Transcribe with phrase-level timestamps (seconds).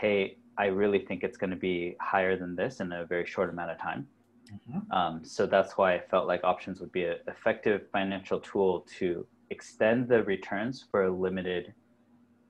[0.00, 3.50] hey, I really think it's going to be higher than this in a very short
[3.50, 4.06] amount of time.
[4.50, 4.92] Mm-hmm.
[4.92, 9.26] Um, so that's why I felt like options would be an effective financial tool to
[9.50, 11.74] extend the returns for a limited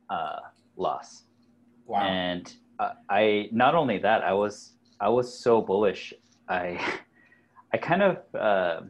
[0.09, 0.41] uh,
[0.77, 1.25] loss.
[1.87, 2.03] Wow.
[2.03, 6.15] And uh, I not only that, I was I was so bullish.
[6.49, 6.81] I
[7.73, 8.81] I kind of uh,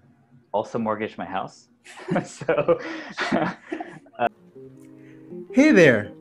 [0.53, 1.69] also mortgaged my house.
[2.25, 2.79] so.
[3.33, 4.29] uh,
[5.53, 6.13] hey there,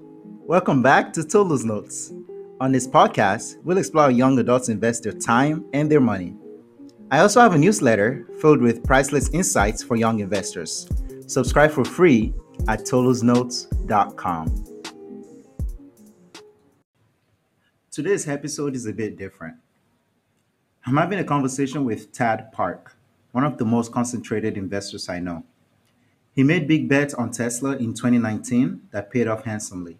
[0.47, 2.13] welcome back to Tolu's Notes.
[2.61, 6.35] On this podcast, we'll explore how young adults invest their time and their money.
[7.09, 10.85] I also have a newsletter filled with priceless insights for young investors.
[11.25, 12.33] Subscribe for free
[12.67, 14.65] at tolusnotes.com.
[17.91, 19.55] Today's episode is a bit different.
[20.85, 22.97] I'm having a conversation with Tad Park,
[23.31, 25.45] one of the most concentrated investors I know.
[26.33, 29.97] He made big bets on Tesla in 2019 that paid off handsomely.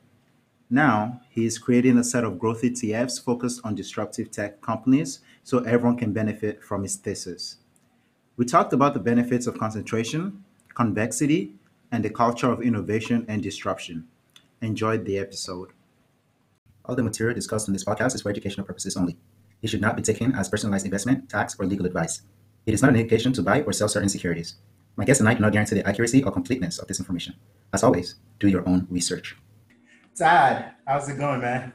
[0.70, 5.60] Now, he is creating a set of growth ETFs focused on disruptive tech companies so
[5.60, 7.58] everyone can benefit from his thesis.
[8.38, 10.44] We talked about the benefits of concentration,
[10.76, 11.56] convexity,
[11.92, 14.08] and the culture of innovation and disruption.
[14.62, 15.72] Enjoyed the episode.
[16.86, 19.18] All the material discussed in this podcast is for educational purposes only.
[19.64, 22.22] It should not be taken as personalized investment, tax, or legal advice.
[22.66, 24.56] It is not an indication to buy or sell certain securities.
[24.96, 27.36] My guests and I do not guarantee the accuracy or completeness of this information.
[27.74, 29.36] As always, do your own research.
[30.16, 31.74] Tad, how's it going, man?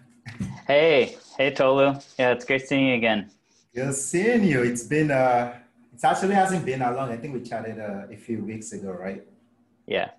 [0.67, 1.99] Hey, hey Tolu.
[2.19, 3.31] Yeah, it's great seeing you again.
[3.75, 4.63] Good seeing you.
[4.63, 5.55] It's been uh,
[5.95, 7.11] it actually hasn't been that long.
[7.11, 9.25] I think we chatted uh, a few weeks ago, right?
[9.87, 10.11] Yeah.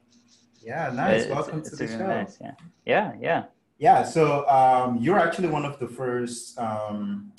[0.61, 1.23] Yeah, nice.
[1.23, 2.07] It, Welcome it's, to it's the show.
[2.07, 2.51] Nice, yeah.
[2.85, 3.43] Yeah, yeah.
[3.77, 4.03] Yeah.
[4.03, 7.31] So um, you're actually one of the first um,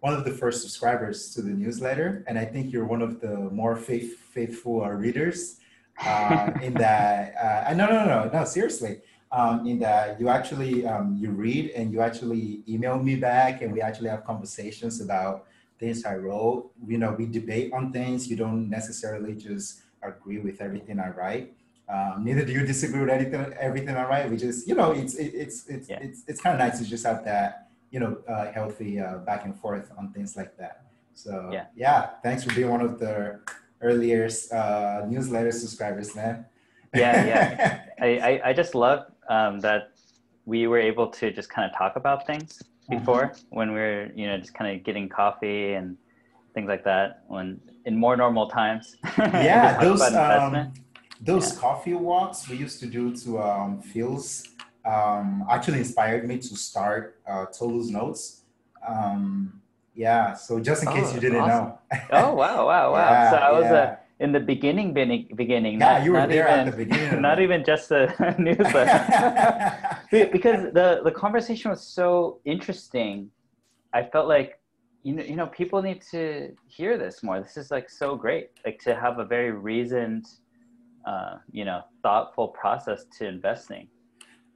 [0.00, 3.36] one of the first subscribers to the newsletter, and I think you're one of the
[3.50, 5.58] more faith, faithful uh, readers.
[6.04, 7.34] Uh, in that,
[7.68, 9.02] uh, no, no, no, no, seriously
[9.32, 13.72] um, in that you actually um, you read and you actually email me back and
[13.72, 15.46] we actually have conversations about
[15.78, 16.70] things I wrote.
[16.86, 18.28] You know, we debate on things.
[18.28, 21.54] You don't necessarily just agree with everything I write.
[21.88, 24.30] Um, neither do you disagree with anything, everything I write.
[24.30, 25.98] We just, you know, it's it, it's it's yeah.
[26.00, 29.44] it's it's kind of nice to just have that, you know, uh, healthy uh, back
[29.44, 30.84] and forth on things like that.
[31.14, 32.10] So yeah, yeah.
[32.22, 33.40] Thanks for being one of the
[33.80, 36.46] earliest uh, newsletter subscribers, man.
[36.94, 37.80] Yeah, yeah.
[38.00, 39.92] I, I, I just love um, that
[40.44, 43.56] we were able to just kind of talk about things before mm-hmm.
[43.56, 45.96] when we are you know just kind of getting coffee and
[46.52, 50.72] things like that when in more normal times yeah those um,
[51.20, 51.60] those yeah.
[51.60, 54.48] coffee walks we used to do to um, Phil's
[54.84, 58.42] um, actually inspired me to start uh, Tolu's Notes.
[58.86, 59.60] Um,
[59.94, 61.66] yeah, so just in case oh, you didn't awesome.
[61.66, 61.78] know.
[62.12, 63.10] oh wow, wow, wow!
[63.10, 63.82] Yeah, so I was yeah.
[63.82, 67.22] a in the beginning beginning yeah not, you were there even, at the beginning.
[67.28, 68.02] not even just the
[68.46, 73.28] newsletter because the the conversation was so interesting
[73.92, 74.50] i felt like
[75.02, 77.40] you know you know people need to hear this more.
[77.40, 80.26] This is like so great like to have a very reasoned
[81.04, 83.88] uh, you know thoughtful process to investing.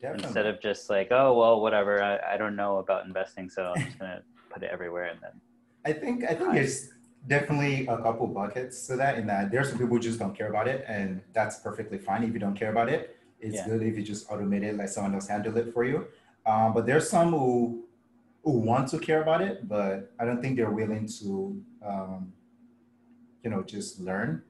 [0.02, 0.24] Definitely.
[0.26, 3.82] instead of just like oh well whatever I, I don't know about investing so i'm
[3.82, 4.20] just gonna
[4.52, 5.40] put it everywhere and then
[5.86, 6.90] i think i think it's
[7.26, 10.48] definitely a couple buckets to that in that there's some people who just don't care
[10.48, 13.16] about it and that's perfectly fine if you don't care about it.
[13.40, 13.66] It's yeah.
[13.68, 16.06] good if you just automate it let someone else handle it for you.
[16.46, 17.86] Um, but there's some who
[18.46, 22.32] who want to care about it but i don't think they're willing to um,
[23.42, 24.42] you know just learn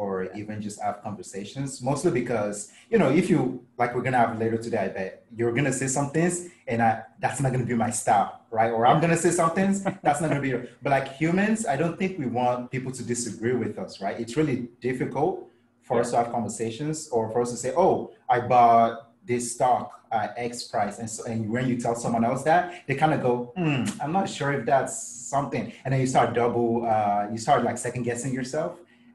[0.00, 4.38] or even just have conversations mostly because you know if you like we're gonna have
[4.40, 7.74] later today i bet you're gonna say some things and I, that's not gonna be
[7.74, 8.72] my style right?
[8.72, 11.98] Or i'm gonna say some things that's not gonna be but like humans i don't
[11.98, 14.18] think we want people to disagree with us right?
[14.18, 15.46] It's really difficult
[15.82, 16.00] for yeah.
[16.00, 20.32] us to have conversations or for us to say oh i bought this stock at
[20.38, 23.52] x price and so and when you tell someone else that they kind of go
[23.54, 24.94] hmm, i'm not sure if that's
[25.34, 28.72] something and then you start double uh, you start like second guessing yourself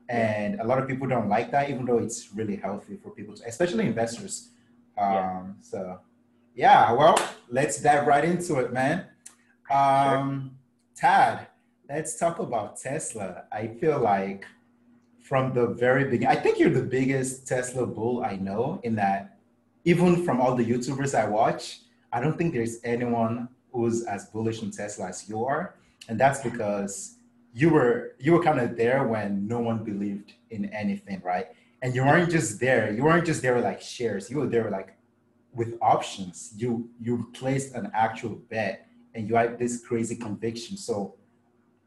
[0.09, 3.35] and a lot of people don't like that even though it's really healthy for people
[3.35, 4.49] to, especially investors.
[4.97, 5.41] Um, yeah.
[5.61, 5.99] so
[6.55, 9.05] yeah well let's dive right into it man.
[9.69, 10.57] Um,
[10.95, 11.09] sure.
[11.09, 11.47] tad
[11.89, 13.44] let's talk about tesla.
[13.51, 14.45] I feel like
[15.21, 19.39] from the very beginning i think you're the biggest tesla bull i know in that
[19.83, 21.80] even from all the youtubers i watch
[22.13, 25.75] i don't think there's anyone who's as bullish on tesla as you are.
[26.07, 27.14] And that's because
[27.56, 31.48] you were you were kind of there when no one believed in anything, right?
[31.81, 32.92] And you weren't just there.
[32.92, 34.30] You weren't just there with like shares.
[34.30, 34.98] You were there like
[35.54, 36.54] with options.
[36.57, 40.75] You you placed an actual bet, and you had this crazy conviction.
[40.75, 41.16] So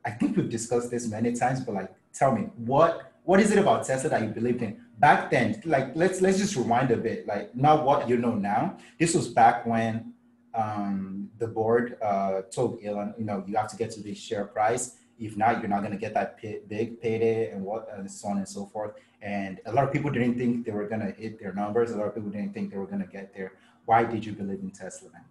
[0.07, 3.59] I think we've discussed this many times, but like, tell me what what is it
[3.59, 5.61] about Tesla that you believed in back then?
[5.67, 7.27] Like, let's let's just rewind a bit.
[7.27, 8.79] Like, not what you know now.
[8.99, 10.15] This was back when
[10.55, 14.47] um, the board uh, told Elon, you know, you have to get to the share
[14.47, 14.98] price.
[15.19, 18.29] If not, you're not going to get that pay, big payday and what and so
[18.29, 18.93] on and so forth.
[19.21, 21.91] And a lot of people didn't think they were going to hit their numbers.
[21.91, 23.53] A lot of people didn't think they were going to get there.
[23.87, 25.25] Why did you believe in Tesla then?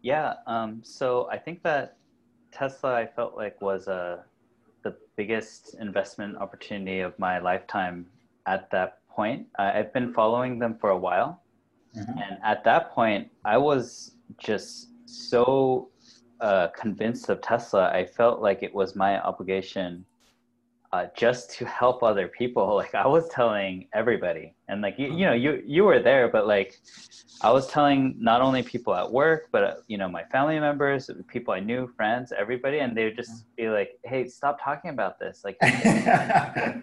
[0.00, 1.96] Yeah, um, so I think that
[2.52, 4.22] Tesla, I felt like was a uh,
[4.84, 8.06] the biggest investment opportunity of my lifetime
[8.46, 9.46] at that point.
[9.58, 11.42] I've been following them for a while,
[11.96, 12.10] mm-hmm.
[12.12, 15.88] and at that point, I was just so
[16.40, 17.90] uh, convinced of Tesla.
[17.90, 20.04] I felt like it was my obligation
[20.92, 22.82] uh, just to help other people.
[22.88, 26.46] Like I was telling everybody, and like you, you know, you you were there, but
[26.46, 26.80] like
[27.42, 31.10] I was telling not only people at work, but uh, you know, my family members,
[31.26, 35.18] people I knew, friends, everybody, and they would just be like, "Hey, stop talking about
[35.18, 36.80] this." Like, I,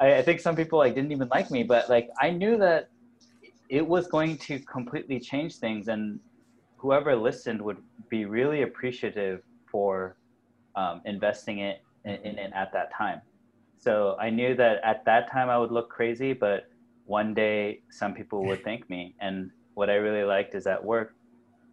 [0.00, 2.90] I think some people like didn't even like me, but like I knew that
[3.70, 6.20] it was going to completely change things, and
[6.78, 7.78] whoever listened would
[8.08, 10.16] be really appreciative for
[10.76, 13.20] um, investing it in, in it at that time.
[13.78, 16.68] So I knew that at that time I would look crazy, but
[17.04, 19.14] one day some people would thank me.
[19.20, 21.14] And what I really liked is at work,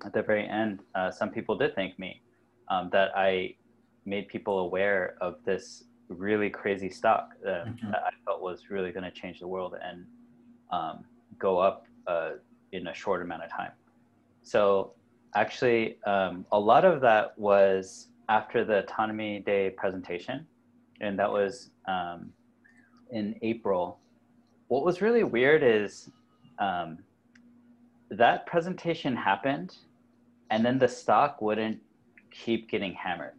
[0.06, 2.22] at the very end, uh, some people did thank me
[2.70, 3.56] um, that I
[4.06, 7.92] made people aware of this really crazy stock that, mm-hmm.
[7.92, 10.06] that I felt was really going to change the world and
[10.72, 11.06] um,
[11.40, 12.32] go up uh,
[12.72, 13.72] in a short amount of time.
[14.46, 14.94] So
[15.36, 20.46] actually, um, a lot of that was after the Autonomy Day presentation,
[21.02, 22.32] and that was um,
[23.12, 24.00] in April.
[24.68, 26.10] What was really weird is
[26.60, 27.00] um,
[28.12, 29.76] that presentation happened,
[30.52, 31.80] and then the stock wouldn't
[32.32, 33.34] keep getting hammered.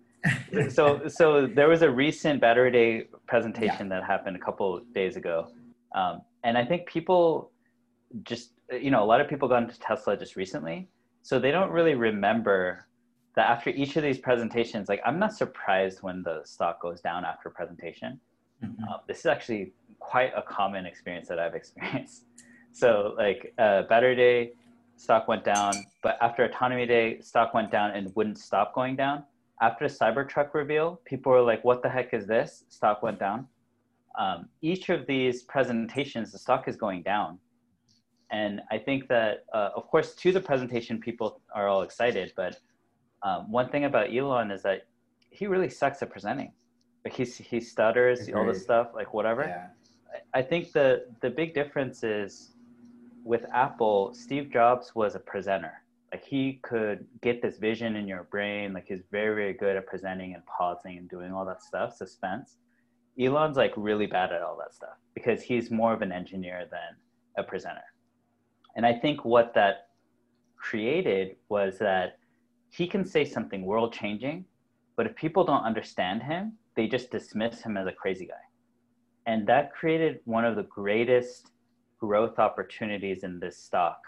[0.70, 4.00] so, so there was a recent Battery Day presentation yeah.
[4.00, 5.48] that happened a couple days ago,
[5.94, 7.50] um, and I think people
[8.24, 10.88] just, you know, a lot of people got into Tesla just recently,
[11.22, 12.86] so they don't really remember
[13.34, 17.24] that after each of these presentations, like I'm not surprised when the stock goes down
[17.24, 18.20] after a presentation.
[18.64, 18.84] Mm-hmm.
[18.84, 22.24] Uh, this is actually quite a common experience that I've experienced.
[22.72, 24.52] So like uh, Battery Day,
[24.96, 25.72] stock went down,
[26.02, 29.24] but after Autonomy Day, stock went down and wouldn't stop going down.
[29.60, 33.46] After Cybertruck reveal, people were like, "What the heck is this?" Stock went down.
[34.18, 37.38] Um, each of these presentations, the stock is going down,
[38.30, 42.58] and I think that, uh, of course, to the presentation, people are all excited, but
[43.22, 44.86] um, one thing about Elon is that
[45.30, 46.52] he really sucks at presenting.
[47.04, 48.34] Like he's, he stutters, Agreed.
[48.34, 49.44] all this stuff, like whatever.
[49.44, 49.66] Yeah.
[50.34, 52.54] I think the, the big difference is
[53.24, 55.72] with Apple, Steve Jobs was a presenter.
[56.12, 58.72] Like he could get this vision in your brain.
[58.72, 62.56] Like he's very, very good at presenting and pausing and doing all that stuff, suspense.
[63.20, 66.96] Elon's like really bad at all that stuff because he's more of an engineer than
[67.36, 67.82] a presenter.
[68.76, 69.88] And I think what that
[70.56, 72.18] created was that
[72.70, 74.44] he can say something world changing,
[74.96, 78.34] but if people don't understand him, they just dismiss him as a crazy guy.
[79.26, 81.50] And that created one of the greatest
[81.98, 84.00] growth opportunities in this stock.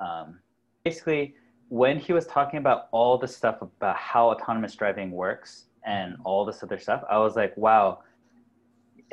[0.00, 0.40] Um,
[0.84, 1.34] basically,
[1.68, 6.44] when he was talking about all the stuff about how autonomous driving works and all
[6.44, 8.00] this other stuff, I was like, wow,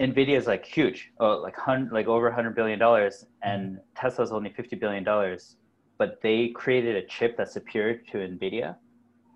[0.01, 4.51] Nvidia is like huge, oh, like hundred, like over hundred billion dollars, and Tesla's only
[4.51, 5.57] fifty billion dollars
[6.01, 8.75] but they created a chip that's superior to NVIDIA.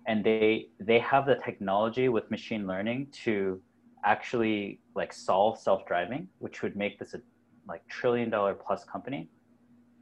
[0.08, 3.62] And they they have the technology with machine learning to
[4.04, 7.20] actually like solve self-driving, which would make this a
[7.68, 9.28] like trillion dollar plus company.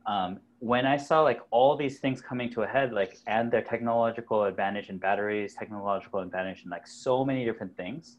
[0.07, 3.67] Um, when I saw like all these things coming to a head, like and their
[3.73, 8.17] technological advantage in batteries, technological advantage in like so many different things,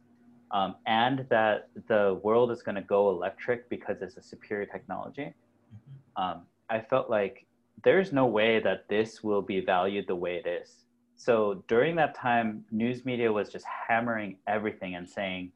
[0.56, 5.34] um, and that the world is going to go electric because it's a superior technology.
[5.34, 6.24] Mm-hmm.
[6.24, 7.46] Um, I felt like
[7.84, 10.86] there's no way that this will be valued the way it is.
[11.18, 15.52] So during that time, news media was just hammering everything and saying,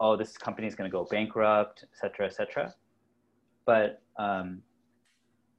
[0.00, 2.74] "Oh, this company is going to go bankrupt, et cetera, et cetera."
[3.64, 4.60] But um,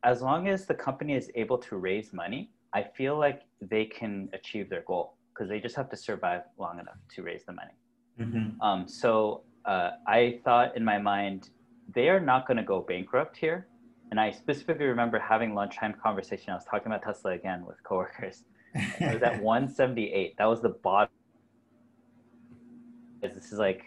[0.03, 4.29] as long as the company is able to raise money, I feel like they can
[4.33, 7.75] achieve their goal because they just have to survive long enough to raise the money.
[8.19, 8.61] Mm-hmm.
[8.61, 11.49] Um, so uh, I thought in my mind,
[11.93, 13.67] they are not going to go bankrupt here
[14.11, 16.51] and I specifically remember having lunchtime conversation.
[16.51, 18.43] I was talking about Tesla again with coworkers.
[18.73, 20.35] it was at 178.
[20.37, 21.09] That was the bottom.
[23.21, 23.83] This is like,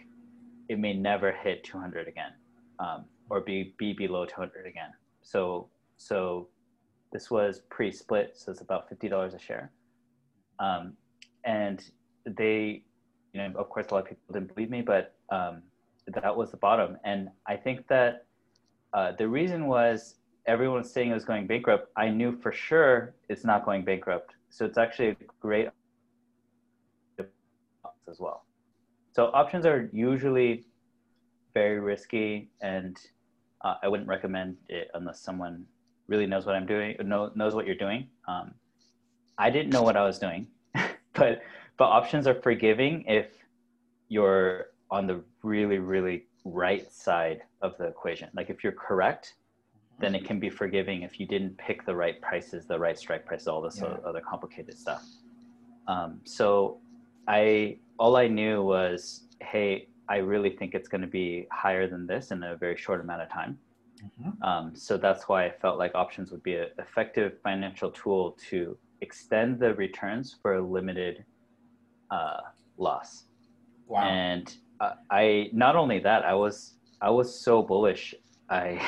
[0.69, 2.33] it may never hit 200 again,
[2.79, 4.91] um, or be be below 200 again.
[5.21, 5.69] So
[6.01, 6.47] so,
[7.13, 9.71] this was pre-split, so it's about fifty dollars a share.
[10.59, 10.93] Um,
[11.43, 11.83] and
[12.25, 12.83] they,
[13.33, 15.61] you know, of course, a lot of people didn't believe me, but um,
[16.07, 16.97] that was the bottom.
[17.03, 18.25] And I think that
[18.93, 23.13] uh, the reason was everyone was saying it was going bankrupt, I knew for sure
[23.29, 24.35] it's not going bankrupt.
[24.49, 25.69] So it's actually a great
[27.17, 27.31] option
[28.09, 28.45] as well.
[29.13, 30.65] So options are usually
[31.53, 32.97] very risky, and
[33.63, 35.65] uh, I wouldn't recommend it unless someone
[36.07, 38.07] really knows what I'm doing, know, knows what you're doing.
[38.27, 38.53] Um,
[39.37, 40.47] I didn't know what I was doing,
[41.13, 41.41] but
[41.81, 43.29] but options are forgiving if
[44.07, 48.29] you're on the really really right side of the equation.
[48.35, 49.33] Like if you're correct,
[49.99, 53.25] then it can be forgiving if you didn't pick the right prices, the right strike
[53.25, 53.97] prices all this yeah.
[54.05, 55.03] other complicated stuff.
[55.87, 56.77] Um, so
[57.27, 62.05] I all I knew was, hey, I really think it's going to be higher than
[62.05, 63.57] this in a very short amount of time.
[64.05, 64.43] Mm-hmm.
[64.43, 68.77] Um, so that's why I felt like options would be an effective financial tool to
[69.01, 71.25] extend the returns for a limited
[72.11, 72.41] uh,
[72.77, 73.23] loss.
[73.87, 74.03] Wow.
[74.03, 78.13] And uh, I not only that, I was I was so bullish.
[78.49, 78.79] I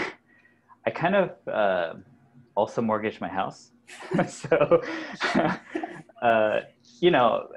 [0.85, 1.93] I kind of uh,
[2.55, 3.71] also mortgaged my house,
[4.27, 4.81] so
[6.21, 6.59] uh,
[6.99, 7.47] you know.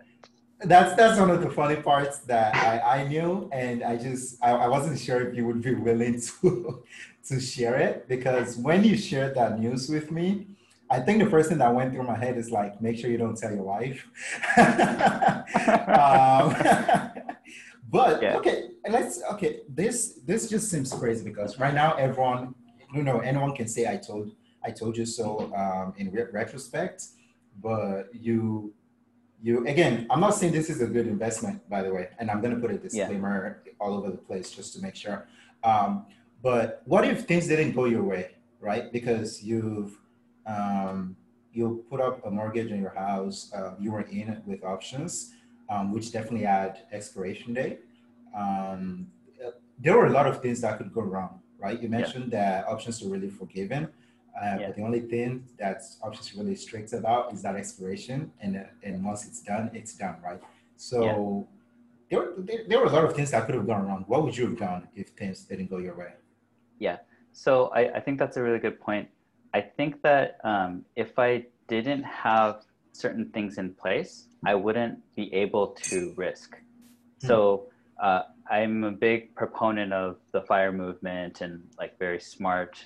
[0.60, 4.52] That's that's one of the funny parts that I, I knew, and I just I,
[4.52, 6.82] I wasn't sure if you would be willing to
[7.28, 10.55] to share it because when you shared that news with me,
[10.88, 13.18] I think the first thing that went through my head is like, make sure you
[13.18, 14.06] don't tell your wife.
[14.56, 16.54] um,
[17.90, 18.36] but yeah.
[18.36, 19.62] okay, let's okay.
[19.68, 22.54] This this just seems crazy because right now everyone,
[22.94, 27.04] you know, anyone can say I told I told you so um, in re- retrospect,
[27.60, 28.72] but you
[29.42, 32.40] you again, I'm not saying this is a good investment, by the way, and I'm
[32.40, 33.72] gonna put a disclaimer yeah.
[33.80, 35.26] all over the place just to make sure.
[35.64, 36.06] Um,
[36.42, 38.92] but what if things didn't go your way, right?
[38.92, 39.98] Because you've
[40.46, 41.16] um,
[41.52, 45.32] you put up a mortgage on your house, uh, you were in it with options,
[45.68, 47.80] um, which definitely had expiration date.
[48.36, 49.08] Um,
[49.78, 51.80] there were a lot of things that could go wrong, right?
[51.80, 52.62] You mentioned yeah.
[52.62, 53.88] that options are really forgiven.
[54.36, 54.66] Uh, yeah.
[54.66, 59.02] But the only thing that options really strict about is that expiration, and uh, and
[59.02, 60.40] once it's done, it's done, right?
[60.76, 61.48] So
[62.10, 62.18] yeah.
[62.18, 64.04] there, there, there were a lot of things that could have gone wrong.
[64.06, 66.12] What would you have done if things didn't go your way?
[66.78, 66.98] Yeah.
[67.32, 69.08] So I, I think that's a really good point.
[69.56, 75.32] I think that um, if I didn't have certain things in place, I wouldn't be
[75.32, 76.50] able to risk.
[77.22, 77.26] Hmm.
[77.26, 77.38] So
[78.02, 82.84] uh, I'm a big proponent of the fire movement and like very smart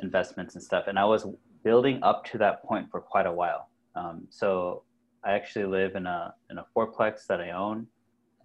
[0.00, 0.84] investments and stuff.
[0.86, 1.26] And I was
[1.62, 3.68] building up to that point for quite a while.
[3.94, 4.84] Um, so
[5.22, 7.88] I actually live in a in a fourplex that I own,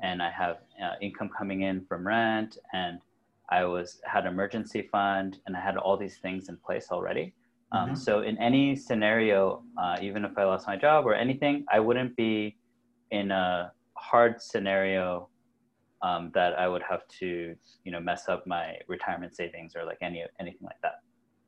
[0.02, 3.00] and I have uh, income coming in from rent and
[3.48, 7.34] I was had emergency fund and I had all these things in place already.
[7.72, 7.96] Um, mm-hmm.
[7.96, 12.16] So in any scenario, uh, even if I lost my job or anything, I wouldn't
[12.16, 12.58] be
[13.12, 15.30] in a hard scenario
[16.02, 20.00] um, that I would have to, you know, mess up my retirement savings or like
[20.02, 21.00] any anything like that.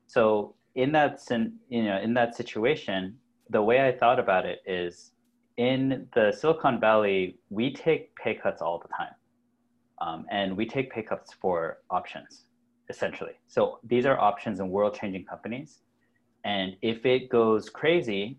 [0.08, 1.20] So in that,
[1.70, 3.18] you know, in that situation,
[3.50, 5.12] the way I thought about it is,
[5.58, 9.13] in the Silicon Valley, we take pay cuts all the time.
[10.01, 12.46] Um, and we take pay cuts for options,
[12.89, 13.34] essentially.
[13.48, 15.83] So these are options in world changing companies.
[16.44, 18.38] And if it goes crazy,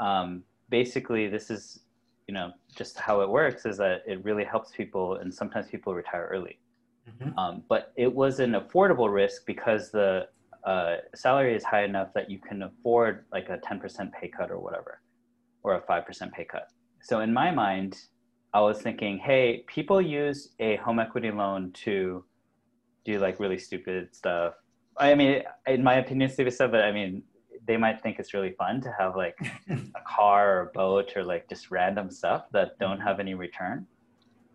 [0.00, 1.80] um, basically, this is,
[2.28, 5.94] you know, just how it works is that it really helps people, and sometimes people
[5.94, 6.58] retire early.
[7.08, 7.38] Mm-hmm.
[7.38, 10.28] Um, but it was an affordable risk because the
[10.64, 14.58] uh, salary is high enough that you can afford like a 10% pay cut or
[14.58, 15.00] whatever,
[15.62, 16.68] or a 5% pay cut.
[17.02, 17.96] So in my mind,
[18.54, 22.24] I was thinking, hey, people use a home equity loan to
[23.04, 24.54] do like really stupid stuff.
[24.96, 27.22] I mean, in my opinion, stupid stuff, but I mean,
[27.66, 29.36] they might think it's really fun to have like
[29.70, 33.86] a car or a boat or like just random stuff that don't have any return.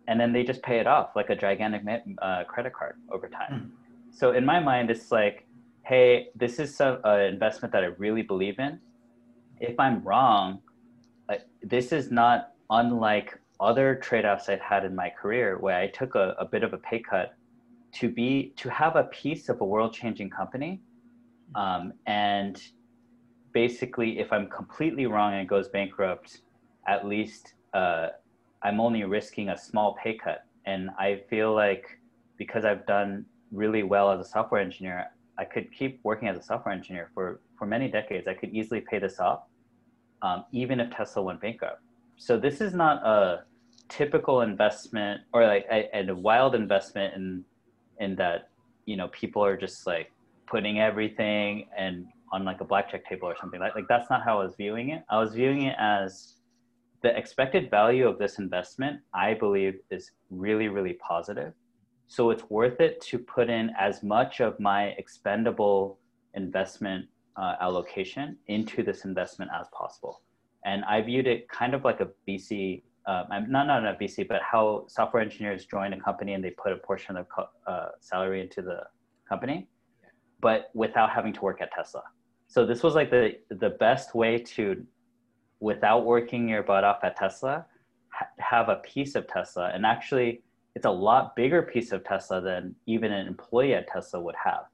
[0.08, 1.82] And then they just pay it off like a gigantic
[2.20, 3.52] uh, credit card over time.
[3.52, 4.14] Mm.
[4.14, 5.46] So in my mind, it's like,
[5.84, 8.80] hey, this is an investment that I really believe in.
[9.60, 10.60] If I'm wrong,
[11.28, 16.14] like, this is not unlike other trade-offs I've had in my career where I took
[16.14, 17.34] a, a bit of a pay cut
[17.92, 20.80] to be to have a piece of a world-changing company,
[21.54, 22.62] um, and
[23.52, 26.42] basically, if I'm completely wrong and it goes bankrupt,
[26.86, 28.08] at least uh,
[28.62, 30.44] I'm only risking a small pay cut.
[30.66, 31.98] And I feel like
[32.36, 35.06] because I've done really well as a software engineer,
[35.38, 38.28] I could keep working as a software engineer for for many decades.
[38.28, 39.40] I could easily pay this off,
[40.22, 41.82] um, even if Tesla went bankrupt.
[42.16, 43.44] So this is not a
[43.88, 47.44] typical investment or like a, a wild investment in
[48.00, 48.48] in that
[48.86, 50.10] you know people are just like
[50.46, 54.40] putting everything and on like a blackjack table or something like like that's not how
[54.40, 55.04] I was viewing it.
[55.08, 56.34] I was viewing it as
[57.02, 61.52] the expected value of this investment I believe is really really positive.
[62.08, 65.98] So it's worth it to put in as much of my expendable
[66.34, 70.22] investment uh, allocation into this investment as possible.
[70.64, 74.40] And I viewed it kind of like a VC, uh, not not a VC, but
[74.42, 77.26] how software engineers join a company and they put a portion of
[77.66, 78.80] uh, salary into the
[79.28, 79.68] company,
[80.40, 82.02] but without having to work at Tesla.
[82.48, 84.84] So this was like the the best way to,
[85.60, 87.64] without working your butt off at Tesla,
[88.12, 90.42] ha- have a piece of Tesla, and actually,
[90.74, 94.64] it's a lot bigger piece of Tesla than even an employee at Tesla would have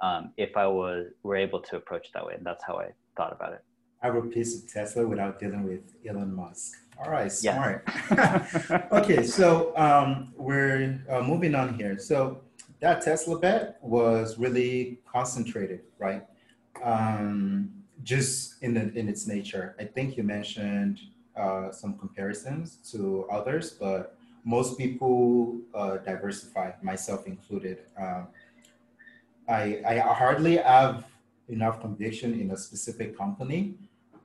[0.00, 2.34] um, if I was were able to approach it that way.
[2.34, 3.64] And that's how I thought about it.
[4.02, 6.78] I have a piece of Tesla without dealing with Elon Musk.
[6.98, 7.84] All right, smart.
[8.10, 8.70] Yes.
[8.92, 11.98] okay, so um, we're uh, moving on here.
[11.98, 12.40] So
[12.80, 16.24] that Tesla bet was really concentrated, right?
[16.82, 17.70] Um,
[18.02, 19.74] just in the, in its nature.
[19.78, 21.00] I think you mentioned
[21.36, 27.80] uh, some comparisons to others, but most people uh, diversify, myself included.
[27.98, 28.28] Um,
[29.46, 31.04] I, I hardly have
[31.48, 33.74] enough conviction in a specific company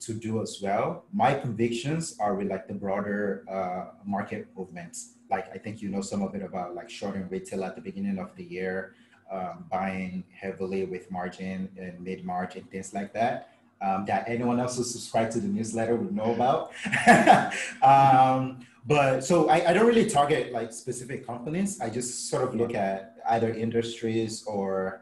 [0.01, 1.05] to do as well.
[1.13, 5.13] My convictions are with like the broader uh, market movements.
[5.29, 8.19] Like I think you know some of it about like shorting retail at the beginning
[8.19, 8.95] of the year,
[9.31, 13.49] um, buying heavily with margin and mid margin things like that.
[13.81, 16.71] Um, that anyone else who subscribed to the newsletter would know about.
[17.83, 21.81] um, but so I, I, don't really target like specific companies.
[21.81, 25.01] I just sort of look at either industries or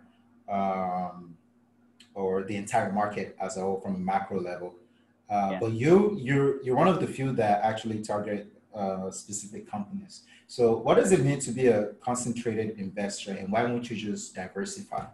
[0.49, 1.35] um,
[2.15, 4.73] or the entire market as a whole from a macro level.
[5.29, 5.59] Uh, yeah.
[5.59, 10.23] But you, you're you're one of the few that actually target uh, specific companies.
[10.47, 14.35] So, what does it mean to be a concentrated investor, and why won't you just
[14.35, 15.05] diversify?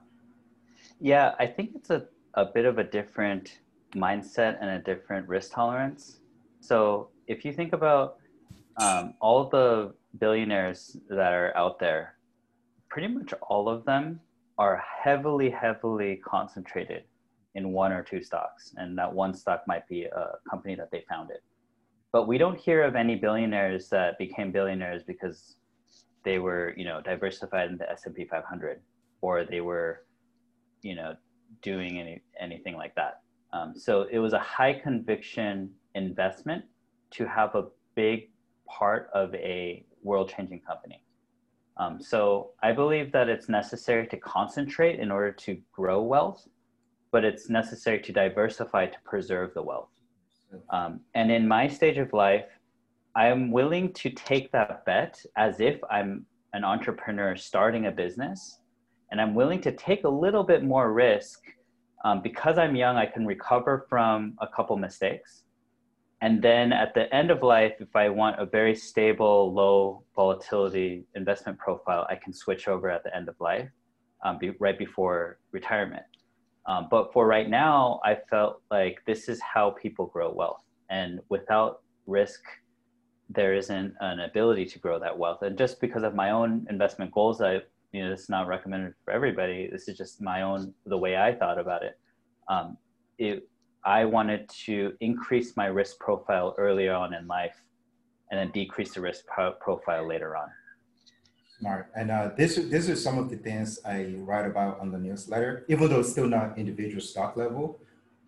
[1.00, 3.60] Yeah, I think it's a, a bit of a different
[3.96, 6.20] mindset and a different risk tolerance.
[6.60, 8.18] So, if you think about
[8.78, 12.16] um, all the billionaires that are out there,
[12.89, 14.20] pretty much all of them
[14.58, 17.04] are heavily, heavily concentrated
[17.56, 18.74] in one or two stocks.
[18.77, 21.38] And that one stock might be a company that they founded.
[22.12, 25.58] But we don't hear of any billionaires that became billionaires because
[26.23, 28.82] they were, you know, diversified in the S&P 500
[29.21, 30.06] or they were,
[30.82, 31.15] you know,
[31.62, 33.21] doing any, anything like that.
[33.54, 36.65] Um, so it was a high conviction investment
[37.12, 38.30] to have a big
[38.67, 41.02] part of a world changing company.
[41.78, 46.47] Um, so I believe that it's necessary to concentrate in order to grow wealth,
[47.12, 49.89] but it's necessary to diversify to preserve the wealth.
[50.69, 52.45] Um, and in my stage of life,
[53.15, 58.60] I'm willing to take that bet as if I'm an entrepreneur starting a business,
[59.12, 61.39] and I'm willing to take a little bit more risk
[62.06, 62.95] um, because I'm young.
[62.98, 65.43] I can recover from a couple mistakes,
[66.22, 71.06] and then at the end of life, if I want a very stable, low volatility
[71.15, 73.69] investment profile, I can switch over at the end of life,
[74.26, 76.04] um, be, right before retirement.
[76.65, 80.63] Um, but for right now, I felt like this is how people grow wealth.
[80.89, 82.41] And without risk,
[83.30, 85.41] there isn't an ability to grow that wealth.
[85.41, 88.93] And just because of my own investment goals, I, you know, this is not recommended
[89.06, 89.69] for everybody.
[89.72, 91.98] This is just my own, the way I thought about it.
[92.48, 92.78] Um,
[93.17, 93.48] it
[93.86, 97.56] I wanted to increase my risk profile earlier on in life
[98.30, 100.48] and then decrease the risk pro- profile later on.
[101.60, 101.91] Smart.
[101.93, 105.65] And uh, this, this is some of the things I write about on the newsletter,
[105.67, 107.80] even though it's still not individual stock level.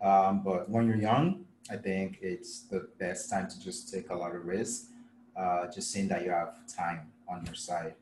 [0.02, 4.14] Um, but when you're young, I think it's the best time to just take a
[4.14, 4.88] lot of risk,
[5.34, 7.94] uh, just seeing that you have time on your side.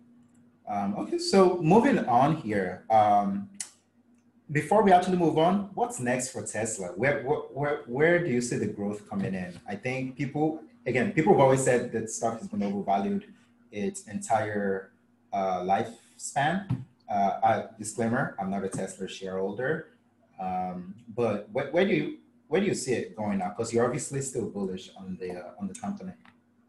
[0.69, 2.85] Um, okay, so moving on here.
[2.91, 3.49] Um,
[4.51, 6.89] before we actually move on, what's next for Tesla?
[6.89, 9.61] Where, where, where do you see the growth coming in?
[9.69, 13.33] I think people, again, people have always said that stock has been overvalued
[13.71, 14.91] its entire
[15.33, 16.85] uh, lifespan.
[17.09, 19.89] Uh, disclaimer: I'm not a Tesla shareholder,
[20.41, 23.49] um, but where, where, do you where do you see it going now?
[23.49, 26.13] Because you're obviously still bullish on the on the company.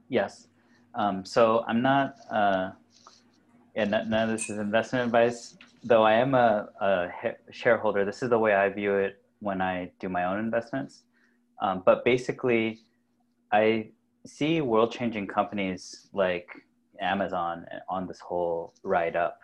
[0.09, 0.47] Yes.
[0.95, 2.15] Um, so I'm not.
[2.29, 2.71] Uh,
[3.75, 7.09] yeah, none of this is investment advice though I am a, a,
[7.51, 11.03] shareholder, this is the way I view it when I do my own investments.
[11.61, 12.79] Um, but basically,
[13.51, 13.89] I
[14.25, 16.49] see world changing companies like
[17.01, 19.39] Amazon on this whole ride up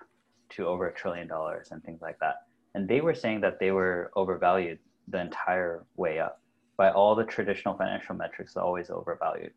[0.50, 2.36] to over a trillion dollars and things like that.
[2.76, 6.42] And they were saying that they were overvalued the entire way up
[6.78, 9.52] by all the traditional financial metrics, always overvalued.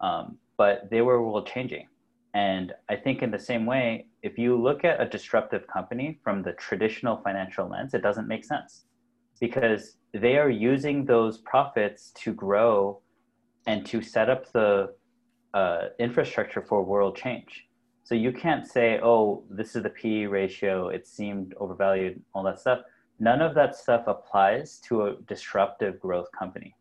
[0.00, 1.88] Um, but they were world changing.
[2.34, 6.42] And I think in the same way, if you look at a disruptive company from
[6.42, 8.84] the traditional financial lens, it doesn't make sense
[9.40, 13.00] because they are using those profits to grow
[13.66, 14.94] and to set up the
[15.54, 17.66] uh, infrastructure for world change.
[18.04, 22.58] So you can't say, oh, this is the PE ratio, it seemed overvalued, all that
[22.58, 22.80] stuff.
[23.18, 26.74] none of that stuff applies to a disruptive growth company.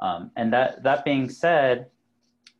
[0.00, 1.86] Um, and that, that being said,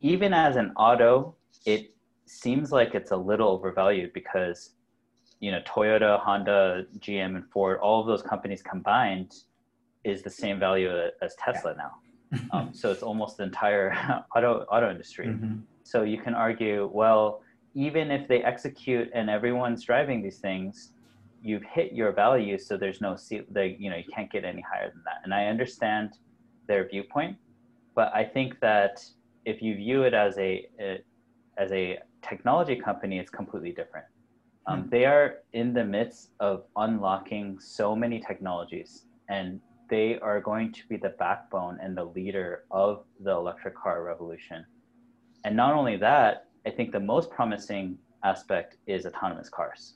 [0.01, 1.93] even as an auto, it
[2.25, 4.71] seems like it's a little overvalued because,
[5.39, 9.33] you know, Toyota, Honda, GM, and Ford, all of those companies combined
[10.03, 10.89] is the same value
[11.21, 11.91] as Tesla now.
[12.51, 13.93] Um, so it's almost the entire
[14.35, 15.27] auto auto industry.
[15.27, 15.59] Mm-hmm.
[15.83, 17.41] So you can argue, well,
[17.73, 20.93] even if they execute and everyone's driving these things,
[21.41, 23.15] you've hit your value, so there's no
[23.51, 25.21] the you know you can't get any higher than that.
[25.23, 26.17] And I understand
[26.67, 27.37] their viewpoint,
[27.95, 29.03] but I think that
[29.45, 31.01] if you view it as a, a
[31.57, 34.05] as a technology company, it's completely different.
[34.67, 34.89] Um, mm-hmm.
[34.89, 39.59] They are in the midst of unlocking so many technologies, and
[39.89, 44.65] they are going to be the backbone and the leader of the electric car revolution.
[45.43, 49.95] And not only that, I think the most promising aspect is autonomous cars.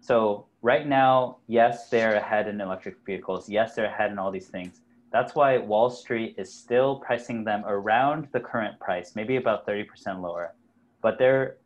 [0.00, 3.48] So right now, yes, they're ahead in electric vehicles.
[3.48, 4.80] Yes, they're ahead in all these things.
[5.10, 10.20] That's why Wall Street is still pricing them around the current price, maybe about 30%
[10.20, 10.54] lower.
[11.02, 11.56] But they're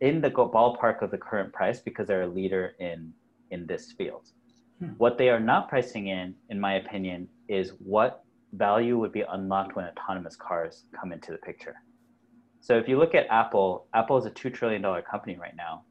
[0.00, 3.12] in the ballpark of the current price because they're a leader in,
[3.50, 4.32] in this field.
[4.80, 4.88] Hmm.
[4.98, 9.76] What they are not pricing in, in my opinion, is what value would be unlocked
[9.76, 11.76] when autonomous cars come into the picture.
[12.60, 15.84] So if you look at Apple, Apple is a $2 trillion company right now.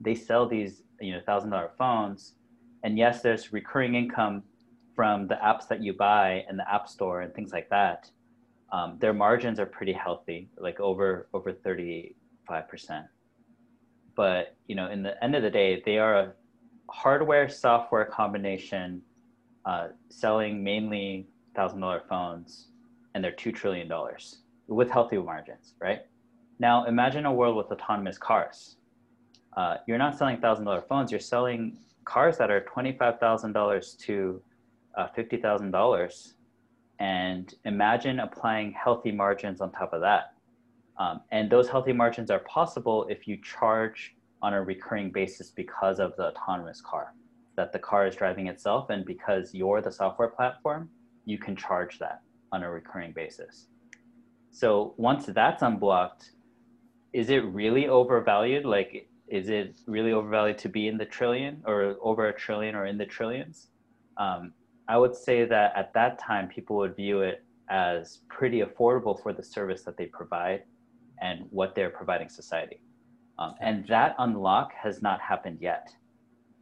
[0.00, 2.34] They sell these you know thousand dollar phones
[2.84, 4.42] and yes there's recurring income
[4.94, 8.10] from the apps that you buy in the app store and things like that
[8.72, 12.14] um, their margins are pretty healthy like over over 35%
[14.16, 16.32] but you know in the end of the day they are a
[16.90, 19.02] hardware software combination
[19.64, 22.68] uh, selling mainly thousand dollar phones
[23.14, 26.00] and they're two trillion dollars with healthy margins right
[26.58, 28.76] now imagine a world with autonomous cars
[29.56, 31.10] uh, you're not selling thousand dollar phones.
[31.10, 34.42] You're selling cars that are twenty five thousand dollars to
[34.96, 36.34] uh, fifty thousand dollars,
[36.98, 40.34] and imagine applying healthy margins on top of that.
[40.98, 46.00] Um, and those healthy margins are possible if you charge on a recurring basis because
[46.00, 47.14] of the autonomous car,
[47.56, 50.88] that the car is driving itself, and because you're the software platform,
[51.24, 53.68] you can charge that on a recurring basis.
[54.50, 56.32] So once that's unblocked,
[57.12, 58.64] is it really overvalued?
[58.64, 62.84] Like is it really overvalued to be in the trillion or over a trillion or
[62.84, 63.68] in the trillions?
[64.18, 64.52] Um,
[64.88, 69.32] I would say that at that time, people would view it as pretty affordable for
[69.32, 70.64] the service that they provide
[71.22, 72.82] and what they're providing society.
[73.38, 75.94] Um, and that unlock has not happened yet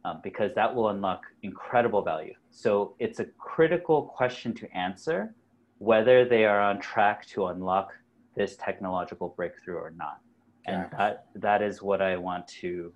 [0.05, 2.33] um, because that will unlock incredible value.
[2.49, 5.35] So it's a critical question to answer
[5.79, 7.91] whether they are on track to unlock
[8.35, 10.21] this technological breakthrough or not
[10.65, 10.97] and yeah.
[10.97, 12.93] that that is what I want to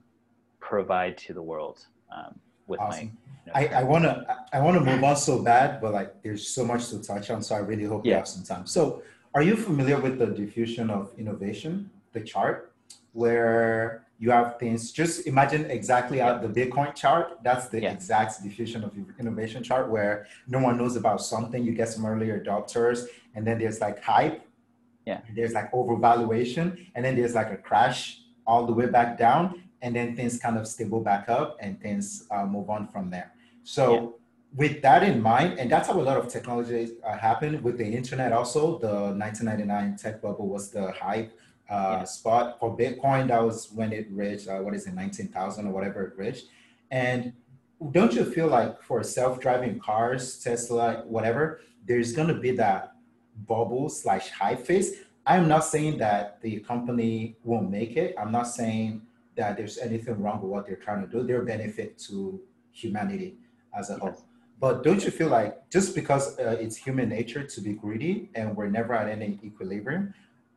[0.60, 1.86] provide to the world
[2.16, 3.06] um, with awesome.
[3.06, 3.62] my.
[3.62, 6.66] You know, I, I wanna I wanna move on so bad, but like there's so
[6.66, 8.12] much to touch on, so I really hope yeah.
[8.12, 8.66] you have some time.
[8.66, 12.74] So, are you familiar with the diffusion of innovation, the chart,
[13.14, 14.92] where you have things?
[14.92, 16.38] Just imagine exactly yeah.
[16.38, 17.40] the Bitcoin chart.
[17.44, 17.92] That's the yeah.
[17.92, 21.64] exact diffusion of innovation chart, where no one knows about something.
[21.64, 24.46] You get some early adopters, and then there's like hype,
[25.06, 25.22] yeah.
[25.36, 29.96] There's like overvaluation, and then there's like a crash all the way back down, and
[29.96, 33.32] then things kind of stable back up, and things uh, move on from there.
[33.64, 33.94] So.
[33.94, 34.08] Yeah.
[34.58, 37.84] With that in mind, and that's how a lot of technology uh, happened with the
[37.84, 38.32] internet.
[38.32, 41.38] Also, the 1999 tech bubble was the hype
[41.70, 42.04] uh, yeah.
[42.04, 43.28] spot for Bitcoin.
[43.28, 46.46] That was when it reached uh, what is it, 19,000 or whatever it reached.
[46.92, 47.34] And
[47.92, 52.96] don't you feel like for self-driving cars, Tesla, whatever, there's going to be that
[53.48, 54.94] bubble slash hype phase.
[55.26, 58.16] I'm not saying that the company won't make it.
[58.18, 59.02] I'm not saying
[59.36, 61.26] that there's anything wrong with what they're trying to do.
[61.26, 62.40] They're benefit to
[62.72, 63.38] humanity
[63.78, 64.24] as a whole.
[64.60, 68.56] But don't you feel like just because uh, it's human nature to be greedy and
[68.56, 70.14] we're never at any equilibrium,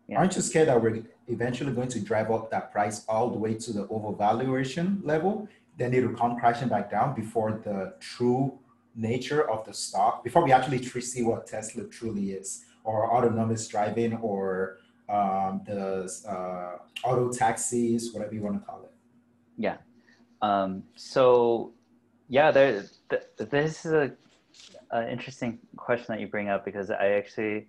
[0.09, 0.18] yeah.
[0.18, 3.55] aren't you scared that we're eventually going to drive up that price all the way
[3.55, 5.49] to the overvaluation level?
[5.77, 8.59] Then it'll come crashing back down before the true
[8.97, 14.16] nature of the stock, before we actually see what Tesla truly is or autonomous driving
[14.16, 18.92] or um, the uh, auto taxis, whatever you want to call it.
[19.57, 19.77] Yeah.
[20.42, 21.73] Um, so,
[22.29, 22.85] yeah, there.
[23.11, 24.12] Th- this is a,
[24.90, 27.66] a, interesting question that you bring up because I actually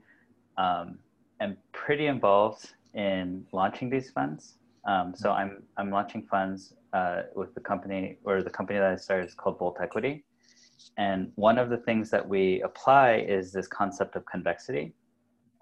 [0.57, 0.99] um,
[1.41, 4.55] am pretty involved in launching these funds.
[4.87, 5.39] Um, so mm-hmm.
[5.39, 9.35] I'm I'm launching funds uh, with the company or the company that I started is
[9.35, 10.23] called Bolt Equity,
[10.97, 14.93] and one of the things that we apply is this concept of convexity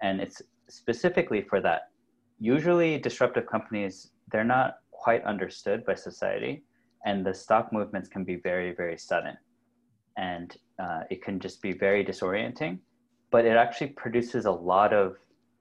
[0.02, 1.90] and it's specifically for that.
[2.38, 6.64] Usually, disruptive companies they're not quite understood by society,
[7.04, 9.36] and the stock movements can be very very sudden.
[10.16, 12.78] and uh, it can just be very disorienting.
[13.30, 15.16] But it actually produces a lot of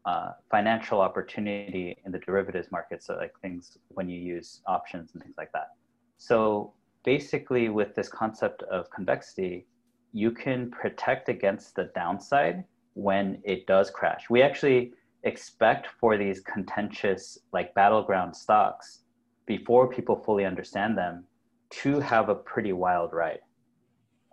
[0.08, 3.04] uh, financial opportunity in the derivatives market.
[3.04, 5.72] So like things when you use options and things like that.
[6.18, 9.66] So basically, with this concept of convexity,
[10.14, 14.30] you can protect against the downside when it does crash.
[14.30, 14.94] We actually
[15.24, 19.02] expect for these contentious like battleground stocks
[19.46, 21.26] before people fully understand them
[21.70, 23.40] to have a pretty wild ride.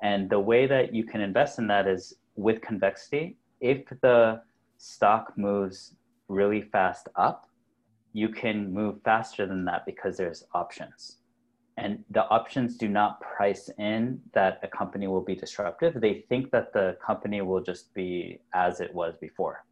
[0.02, 3.37] And the way that you can invest in that is with convexity.
[3.60, 4.40] If the
[4.85, 5.94] stock moves
[6.29, 7.49] really fast up,
[8.12, 11.16] you can move faster than that because there's options.
[11.79, 16.01] And the options do not price in that a company will be disruptive.
[16.01, 19.64] They think that the company will just be as it was before.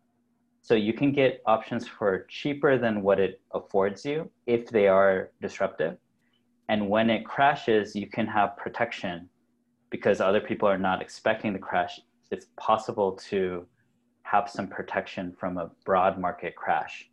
[0.63, 5.31] So you can get options for cheaper than what it affords you if they are
[5.43, 5.99] disruptive.
[6.71, 9.29] And when it crashes, you can have protection
[9.91, 12.01] because other people are not expecting the crash.
[12.31, 13.67] It's possible to
[14.33, 17.11] have some protection from a broad market crash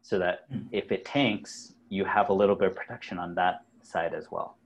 [0.00, 0.64] so that mm.
[0.72, 4.56] if it tanks, you have a little bit of protection on that side as well.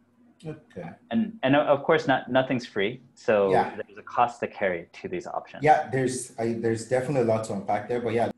[0.47, 0.89] Okay.
[1.11, 3.01] And and of course, not nothing's free.
[3.15, 3.75] So yeah.
[3.75, 5.65] there's a cost to carry to these options.
[5.65, 8.01] Yeah, there's I, there's definitely a lot to unpack there.
[8.01, 8.31] But yeah,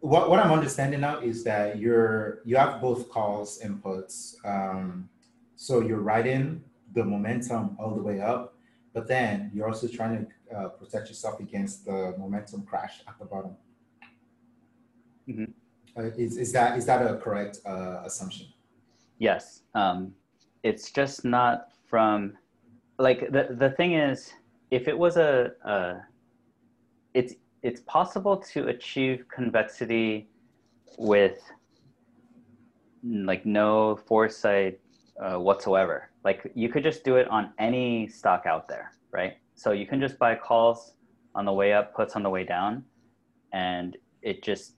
[0.00, 4.34] what, what I'm understanding now is that you're you have both calls and inputs.
[4.44, 5.08] Um,
[5.56, 8.53] so you're riding the momentum all the way up,
[8.94, 13.24] but then you're also trying to uh, protect yourself against the momentum crash at the
[13.24, 13.56] bottom.
[15.28, 15.44] Mm-hmm.
[15.96, 18.46] Uh, is, is that is that a correct uh, assumption?
[19.18, 19.62] Yes.
[19.74, 20.14] Um,
[20.62, 22.34] it's just not from
[22.98, 24.32] like the the thing is
[24.70, 25.96] if it was a, a
[27.14, 30.28] it's it's possible to achieve convexity
[30.98, 31.38] with
[33.02, 34.78] like no foresight
[35.20, 39.72] uh, whatsoever like you could just do it on any stock out there right so
[39.72, 40.94] you can just buy calls
[41.34, 42.82] on the way up puts on the way down
[43.52, 44.74] and it just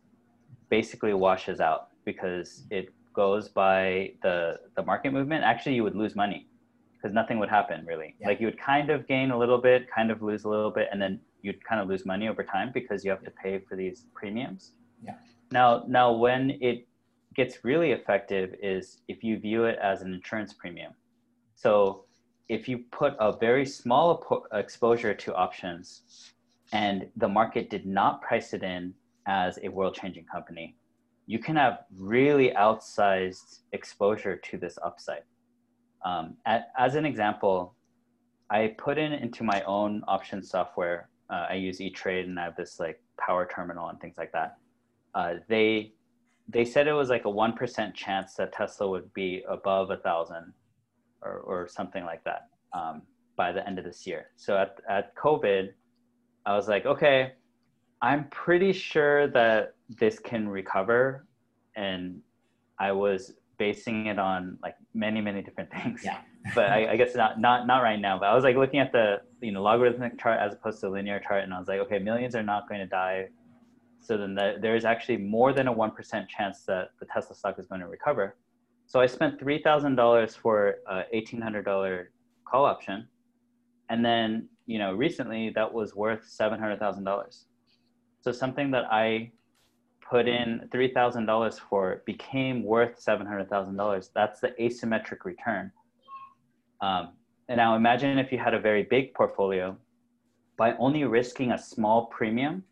[0.68, 6.14] basically washes out because it goes by the the market movement, actually you would lose
[6.14, 6.46] money
[6.92, 8.14] because nothing would happen really.
[8.20, 8.28] Yeah.
[8.28, 10.88] Like you would kind of gain a little bit, kind of lose a little bit,
[10.92, 13.76] and then you'd kind of lose money over time because you have to pay for
[13.76, 14.72] these premiums.
[15.02, 15.14] Yeah.
[15.50, 16.86] Now, now when it
[17.36, 20.92] gets really effective is if you view it as an insurance premium.
[21.54, 22.04] So
[22.48, 26.32] if you put a very small exposure to options
[26.72, 28.94] and the market did not price it in
[29.26, 30.76] as a world changing company,
[31.26, 35.22] you can have really outsized exposure to this upside.
[36.04, 37.74] Um, at, as an example,
[38.48, 41.08] I put in into my own option software.
[41.28, 44.58] Uh, I use E-Trade and I have this like power terminal and things like that.
[45.14, 45.94] Uh, they
[46.48, 49.96] they said it was like a one percent chance that Tesla would be above a
[49.96, 50.52] thousand,
[51.22, 53.02] or or something like that um,
[53.36, 54.26] by the end of this year.
[54.36, 55.70] So at at COVID,
[56.44, 57.32] I was like, okay,
[58.02, 61.26] I'm pretty sure that this can recover,
[61.74, 62.20] and
[62.78, 66.02] I was basing it on like many many different things.
[66.04, 66.20] Yeah.
[66.54, 68.18] but I, I, guess not not not right now.
[68.18, 71.20] But I was like looking at the you know logarithmic chart as opposed to linear
[71.20, 73.28] chart, and I was like, okay, millions are not going to die.
[74.06, 77.34] So then the, there is actually more than a one percent chance that the Tesla
[77.34, 78.36] stock is going to recover.
[78.86, 82.10] So I spent three thousand dollars for a eighteen hundred dollar
[82.48, 83.08] call option,
[83.90, 87.46] and then you know recently that was worth seven hundred thousand dollars.
[88.20, 89.32] So something that I
[90.08, 94.10] put in $3,000 for became worth $700,000.
[94.14, 95.72] That's the asymmetric return.
[96.80, 97.14] Um,
[97.48, 99.76] and now imagine if you had a very big portfolio
[100.56, 102.64] by only risking a small premium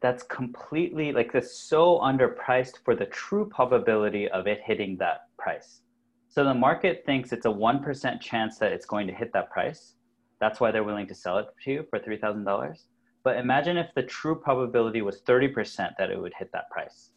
[0.00, 5.80] that's completely like this so underpriced for the true probability of it hitting that price.
[6.28, 9.94] So the market thinks it's a 1% chance that it's going to hit that price.
[10.38, 12.76] That's why they're willing to sell it to you for $3,000.
[13.24, 17.10] But imagine if the true probability was 30% that it would hit that price.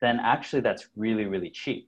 [0.00, 1.86] Then actually that's really, really cheap.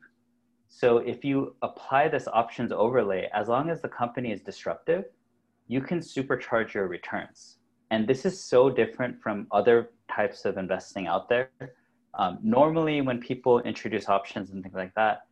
[0.68, 5.04] So if you apply this options overlay, as long as the company is disruptive,
[5.68, 7.58] you can supercharge your returns.
[7.90, 11.50] And this is so different from other types of investing out there.
[12.18, 15.22] Um, normally, when people introduce options and things like that,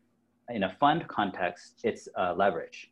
[0.48, 2.90] in a fund context, it's uh, leverage.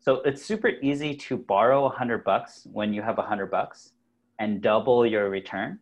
[0.00, 3.92] So it's super easy to borrow 100 bucks when you have 100 bucks
[4.38, 5.78] and double your return,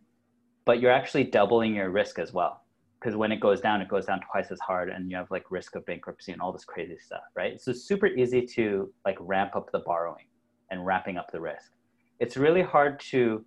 [0.65, 2.61] but you're actually doubling your risk as well.
[2.99, 5.49] Because when it goes down, it goes down twice as hard, and you have like
[5.49, 7.59] risk of bankruptcy and all this crazy stuff, right?
[7.59, 10.25] So it's super easy to like ramp up the borrowing
[10.69, 11.71] and ramping up the risk.
[12.19, 13.43] It's really hard to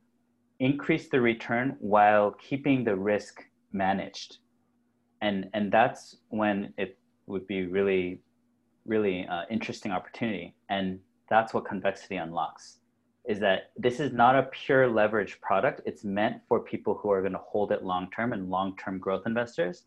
[0.61, 4.39] increase the return while keeping the risk managed,
[5.21, 8.21] and and that's when it would be really,
[8.87, 12.79] really uh, interesting opportunity, and that's what convexity unlocks
[13.27, 15.81] is that this is not a pure leverage product.
[15.87, 18.99] It's meant for people who are going to hold it long term and long term
[18.99, 19.85] growth investors,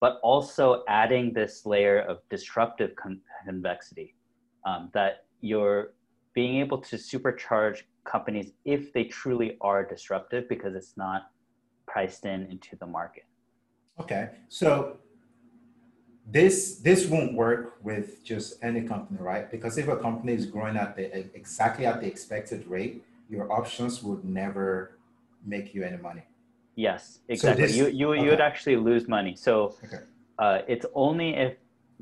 [0.00, 4.14] but also adding this layer of disruptive con- convexity
[4.64, 5.92] um, that you're
[6.38, 11.20] being able to supercharge companies if they truly are disruptive because it's not
[11.92, 13.26] priced in into the market.
[14.02, 14.64] Okay, so
[16.36, 16.54] this
[16.88, 19.50] this won't work with just any company, right?
[19.54, 21.04] Because if a company is growing at the
[21.40, 22.94] exactly at the expected rate,
[23.34, 24.68] your options would never
[25.44, 26.24] make you any money.
[26.76, 27.62] Yes, exactly.
[27.62, 28.22] So this, you you okay.
[28.22, 29.34] you would actually lose money.
[29.46, 30.02] So okay.
[30.44, 31.52] uh, it's only if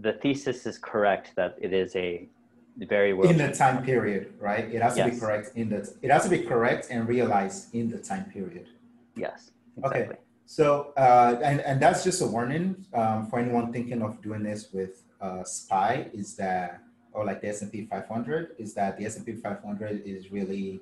[0.06, 2.28] the thesis is correct that it is a
[2.76, 4.64] very well in the time period, right?
[4.72, 7.90] It has to be correct in the it has to be correct and realized in
[7.90, 8.68] the time period.
[9.16, 9.50] Yes.
[9.76, 10.02] Exactly.
[10.02, 10.18] Okay.
[10.46, 14.72] So, uh, and, and that's just a warning um, for anyone thinking of doing this
[14.72, 20.02] with uh, SPY is that, or like the S&P 500, is that the S&P 500
[20.04, 20.80] is really,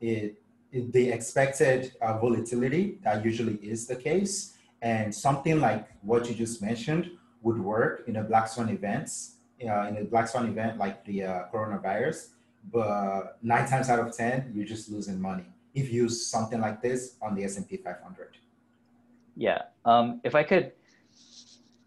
[0.00, 4.54] it, it the expected uh, volatility that usually is the case.
[4.82, 7.10] And something like what you just mentioned
[7.42, 11.24] would work in a black swan events, uh, in a black swan event like the
[11.24, 12.28] uh, coronavirus,
[12.72, 15.44] but nine times out of 10, you're just losing money
[15.74, 18.36] if you use something like this on the S&P 500.
[19.36, 19.62] Yeah.
[19.84, 20.72] Um, if I could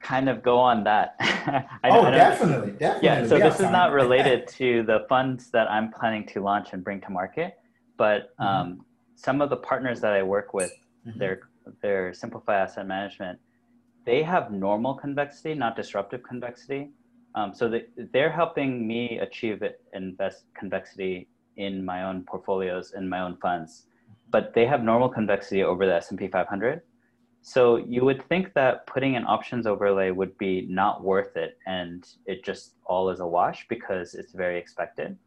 [0.02, 1.16] kind of go on that.
[1.20, 3.08] I, oh, I definitely, definitely.
[3.08, 3.28] Yeah.
[3.28, 7.02] So this is not related to the funds that I'm planning to launch and bring
[7.02, 7.60] to market,
[7.98, 8.44] but mm-hmm.
[8.44, 8.82] um, mm-hmm.
[9.16, 10.74] some of the partners that I work with,
[11.08, 11.20] mm-hmm.
[11.20, 11.42] their
[11.82, 13.40] their Simplify Asset Management,
[14.04, 16.90] they have normal convexity, not disruptive convexity.
[17.36, 19.64] Um, so they, they're helping me achieve
[19.94, 23.88] invest convexity in my own portfolios and my own funds,
[24.30, 26.82] but they have normal convexity over the S&P 500
[27.42, 32.08] so you would think that putting an options overlay would be not worth it and
[32.26, 35.18] it just all is a wash because it's very expected.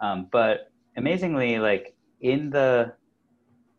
[0.00, 2.92] Um, but amazingly, like in the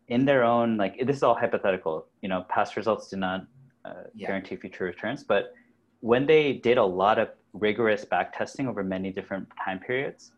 [0.08, 2.06] in their own like this is all hypothetical.
[2.20, 3.46] You know, past results do not
[3.86, 4.26] uh, yeah.
[4.26, 5.54] guarantee future returns, but
[6.00, 10.32] when they did a lot of rigorous back testing over many different time periods,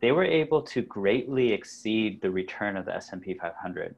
[0.00, 3.94] they were able to greatly exceed the return of the S&P 500.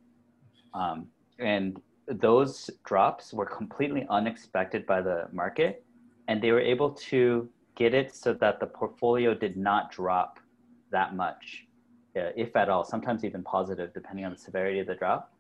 [0.73, 5.85] Um, and those drops were completely unexpected by the market
[6.29, 10.39] and they were able to get it so that the portfolio did not drop
[10.91, 11.67] that much
[12.17, 15.33] uh, if at all sometimes even positive depending on the severity of the drop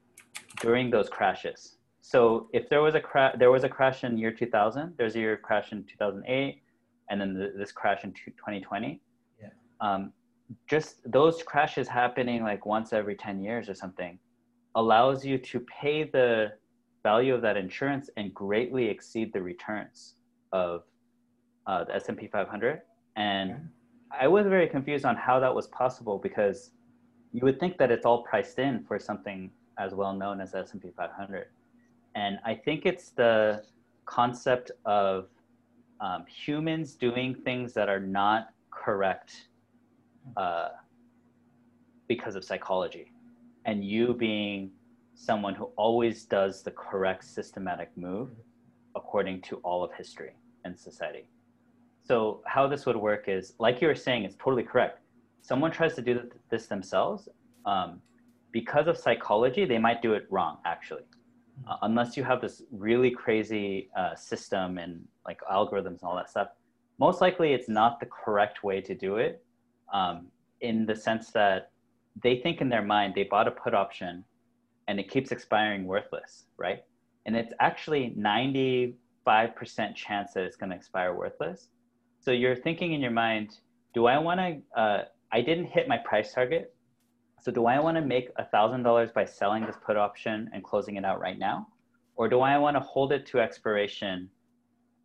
[0.60, 4.32] during those crashes so if there was a crash there was a crash in year
[4.32, 6.62] 2000 there's a year of crash in 2008
[7.10, 9.00] and then the, this crash in 2020
[9.40, 9.48] yeah.
[9.80, 10.12] um,
[10.68, 14.18] just those crashes happening like once every 10 years or something
[14.74, 16.52] allows you to pay the
[17.02, 20.14] value of that insurance and greatly exceed the returns
[20.52, 20.82] of
[21.66, 22.82] uh, the S&P 500.
[23.16, 23.68] And
[24.18, 26.70] I was very confused on how that was possible because
[27.32, 30.90] you would think that it's all priced in for something as well known as S&P
[30.96, 31.46] 500.
[32.14, 33.64] And I think it's the
[34.04, 35.28] concept of
[36.00, 39.48] um, humans doing things that are not correct
[40.36, 40.68] uh,
[42.08, 43.12] because of psychology
[43.64, 44.70] and you being
[45.14, 48.30] someone who always does the correct systematic move
[48.96, 50.32] according to all of history
[50.64, 51.26] and society.
[52.02, 55.00] So how this would work is, like you were saying, it's totally correct.
[55.42, 57.28] Someone tries to do this themselves.
[57.64, 58.00] Um,
[58.50, 61.04] because of psychology, they might do it wrong, actually.
[61.68, 66.30] Uh, unless you have this really crazy uh, system and like algorithms and all that
[66.30, 66.48] stuff,
[66.98, 69.44] most likely it's not the correct way to do it
[69.92, 70.26] um,
[70.60, 71.70] in the sense that
[72.22, 74.24] they think in their mind they bought a put option
[74.88, 76.82] and it keeps expiring worthless, right?
[77.26, 78.94] And it's actually 95%
[79.94, 81.68] chance that it's going to expire worthless.
[82.20, 83.58] So you're thinking in your mind,
[83.94, 86.74] do I want to, uh, I didn't hit my price target.
[87.40, 91.04] So do I want to make $1,000 by selling this put option and closing it
[91.04, 91.68] out right now?
[92.16, 94.28] Or do I want to hold it to expiration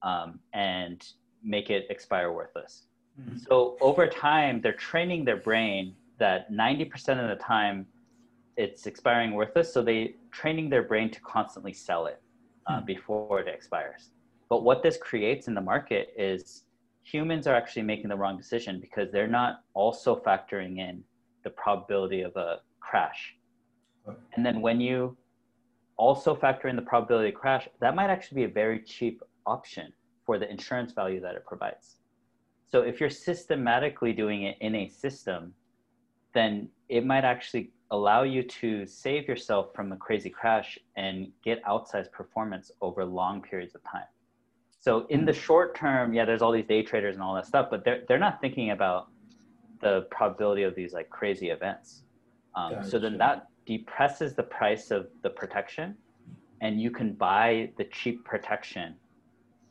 [0.03, 1.05] um, and
[1.43, 2.83] make it expire worthless?
[3.19, 3.37] Mm-hmm.
[3.47, 7.85] So over time, they're training their brain that 90% of the time,
[8.57, 9.71] it's expiring worthless.
[9.73, 12.21] So they training their brain to constantly sell it
[12.67, 12.85] uh, hmm.
[12.85, 14.09] before it expires.
[14.49, 16.63] But what this creates in the market is
[17.03, 21.03] humans are actually making the wrong decision because they're not also factoring in
[21.45, 23.37] the probability of a crash.
[24.33, 25.15] And then when you
[25.95, 29.93] also factor in the probability of crash, that might actually be a very cheap option
[30.25, 31.95] for the insurance value that it provides.
[32.69, 35.53] So if you're systematically doing it in a system,
[36.33, 41.63] then it might actually allow you to save yourself from a crazy crash and get
[41.63, 44.09] outsized performance over long periods of time.
[44.81, 45.39] So in the hmm.
[45.39, 48.19] short term, yeah, there's all these day traders and all that stuff, but they're they're
[48.19, 49.07] not thinking about
[49.85, 52.01] the probability of these like crazy events.
[52.55, 52.89] Um, gotcha.
[52.89, 55.95] So then that depresses the price of the protection,
[56.61, 58.95] and you can buy the cheap protection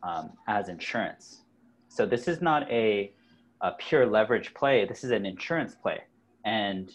[0.05, 1.41] um, as insurance.
[1.89, 3.13] So this is not a,
[3.61, 4.85] a pure leverage play.
[4.85, 6.01] This is an insurance play,
[6.45, 6.93] and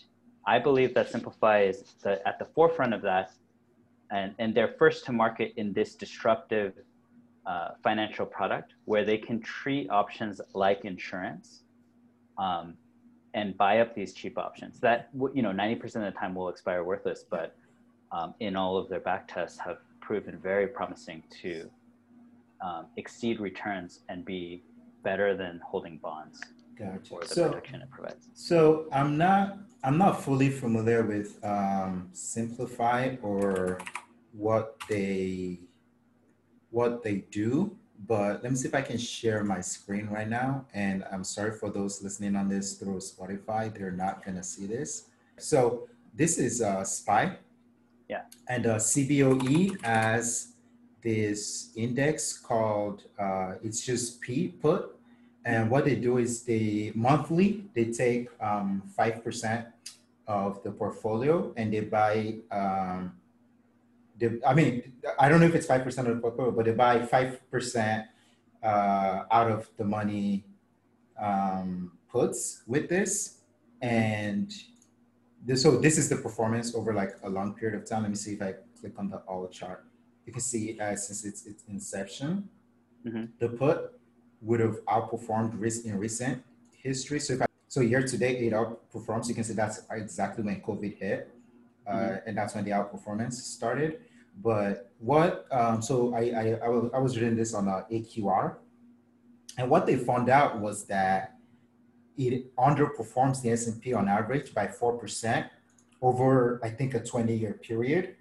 [0.47, 3.33] I believe that Simplify is the, at the forefront of that,
[4.11, 6.73] and, and they're first to market in this disruptive
[7.45, 11.63] uh, financial product where they can treat options like insurance
[12.37, 12.75] um,
[13.33, 16.83] and buy up these cheap options that you know 90% of the time will expire
[16.83, 17.55] worthless but
[18.11, 21.69] um, in all of their back tests have proven very promising to
[22.61, 24.63] um, exceed returns and be
[25.03, 26.41] better than holding bonds
[26.79, 26.99] gotcha.
[27.07, 28.27] for the so, protection it provides.
[28.33, 33.79] So I'm not I'm not fully familiar with um, Simplify or
[34.33, 35.59] what they
[36.71, 37.77] what they do,
[38.07, 40.65] but let me see if I can share my screen right now.
[40.73, 45.05] And I'm sorry for those listening on this through Spotify, they're not gonna see this.
[45.37, 47.37] So this is uh, SPY.
[48.07, 48.21] Yeah.
[48.47, 50.53] And uh, CBOE has
[51.01, 54.95] this index called, uh, it's just P put.
[55.45, 59.65] And what they do is they monthly, they take um, 5%
[60.27, 63.13] of the portfolio and they buy um,
[64.19, 66.99] they, I mean, I don't know if it's 5% of the portfolio, but they buy
[66.99, 68.05] 5%
[68.61, 70.45] uh, out of the money
[71.19, 73.39] um, puts with this.
[73.81, 74.53] And
[75.45, 78.03] this, so this is the performance over like a long period of time.
[78.03, 79.85] Let me see if I click on the all chart.
[80.25, 82.49] You can see uh, since it's, its inception,
[83.05, 83.25] mm-hmm.
[83.39, 83.93] the put
[84.41, 86.43] would have outperformed risk in recent
[86.77, 87.19] history.
[87.19, 89.27] So if I, so year to date, it outperforms.
[89.27, 91.31] You can see that's exactly when COVID hit.
[91.87, 92.27] Uh, mm-hmm.
[92.27, 94.01] and that's when the outperformance started.
[94.41, 98.55] But what, um, so I, I, I, was, I was reading this on uh, AQR,
[99.57, 101.35] and what they found out was that
[102.17, 105.49] it underperforms the S&P on average by 4%
[106.01, 108.15] over, I think, a 20-year period.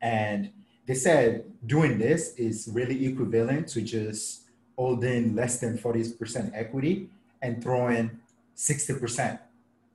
[0.00, 0.50] And
[0.86, 4.42] they said doing this is really equivalent to just
[4.76, 7.10] holding less than 40% equity
[7.42, 8.18] and throwing
[8.56, 9.38] 60%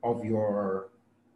[0.02, 0.88] of your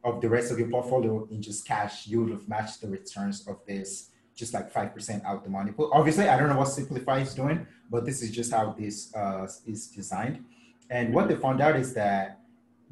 [0.09, 3.47] of the rest of your portfolio in just cash, you would have matched the returns
[3.47, 5.91] of this just like 5% out the money pool.
[5.93, 9.49] Obviously, I don't know what Simplify is doing, but this is just how this uh,
[9.67, 10.45] is designed.
[10.91, 12.39] And what they found out is that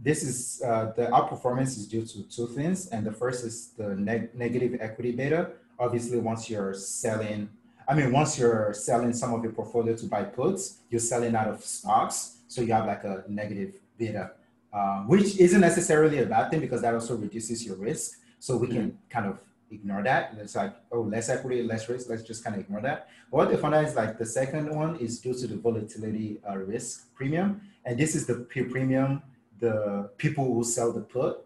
[0.02, 2.88] this is uh, the outperformance is due to two things.
[2.88, 5.52] And the first is the neg- negative equity beta.
[5.78, 7.48] Obviously, once you're selling,
[7.88, 11.46] I mean, once you're selling some of your portfolio to buy puts, you're selling out
[11.46, 12.38] of stocks.
[12.48, 14.32] So you have like a negative beta
[14.72, 18.18] um, which isn't necessarily a bad thing because that also reduces your risk.
[18.38, 19.08] So we can mm-hmm.
[19.08, 19.38] kind of
[19.70, 20.36] ignore that.
[20.38, 22.08] It's like, oh, less equity, less risk.
[22.08, 23.08] Let's just kind of ignore that.
[23.30, 26.40] But what they found out is like the second one is due to the volatility
[26.48, 27.62] uh, risk premium.
[27.84, 29.22] And this is the premium
[29.58, 31.44] the people who sell the put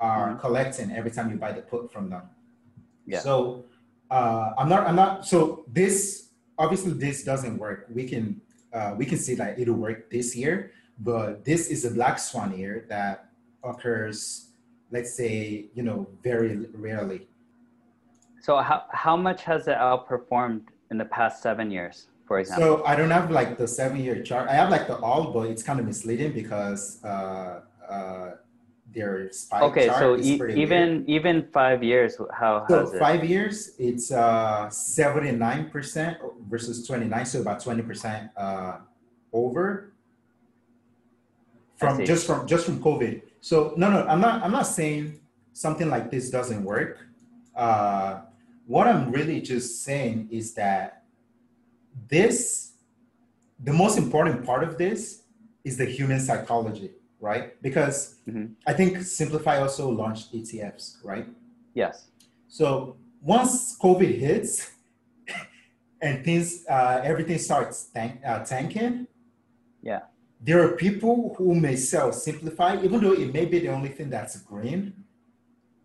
[0.00, 0.40] are mm-hmm.
[0.40, 2.22] collecting every time you buy the put from them.
[3.06, 3.20] Yeah.
[3.20, 3.64] So
[4.10, 7.86] uh, I'm not, I'm not, so this, obviously this doesn't work.
[7.92, 8.40] We can,
[8.72, 12.56] uh, we can see that it'll work this year, but this is a black swan
[12.56, 13.28] year that
[13.62, 14.50] occurs,
[14.90, 17.28] let's say, you know, very rarely.
[18.40, 22.78] So how, how much has it outperformed in the past seven years, for example?
[22.78, 24.48] So I don't have like the seven year chart.
[24.48, 28.30] I have like the all, but it's kind of misleading because uh, uh,
[28.94, 31.08] their spike okay, so e- even weird.
[31.08, 36.16] even five years, how so five years, it's uh, 79%
[36.48, 38.78] versus 29, so about 20% uh,
[39.32, 39.92] over
[41.76, 43.22] from just from just from COVID.
[43.40, 44.42] So no, no, I'm not.
[44.42, 45.20] I'm not saying
[45.52, 46.98] something like this doesn't work.
[47.54, 48.20] Uh,
[48.66, 51.04] what I'm really just saying is that
[52.08, 52.72] this,
[53.60, 55.22] the most important part of this,
[55.64, 57.60] is the human psychology, right?
[57.62, 58.52] Because mm-hmm.
[58.66, 61.26] I think Simplify also launched ETFs, right?
[61.74, 62.08] Yes.
[62.48, 64.70] So once COVID hits
[66.02, 69.06] and things, uh, everything starts tank, uh, tanking.
[69.82, 70.00] Yeah
[70.46, 74.08] there are people who may sell Simplify, even though it may be the only thing
[74.08, 74.94] that's green,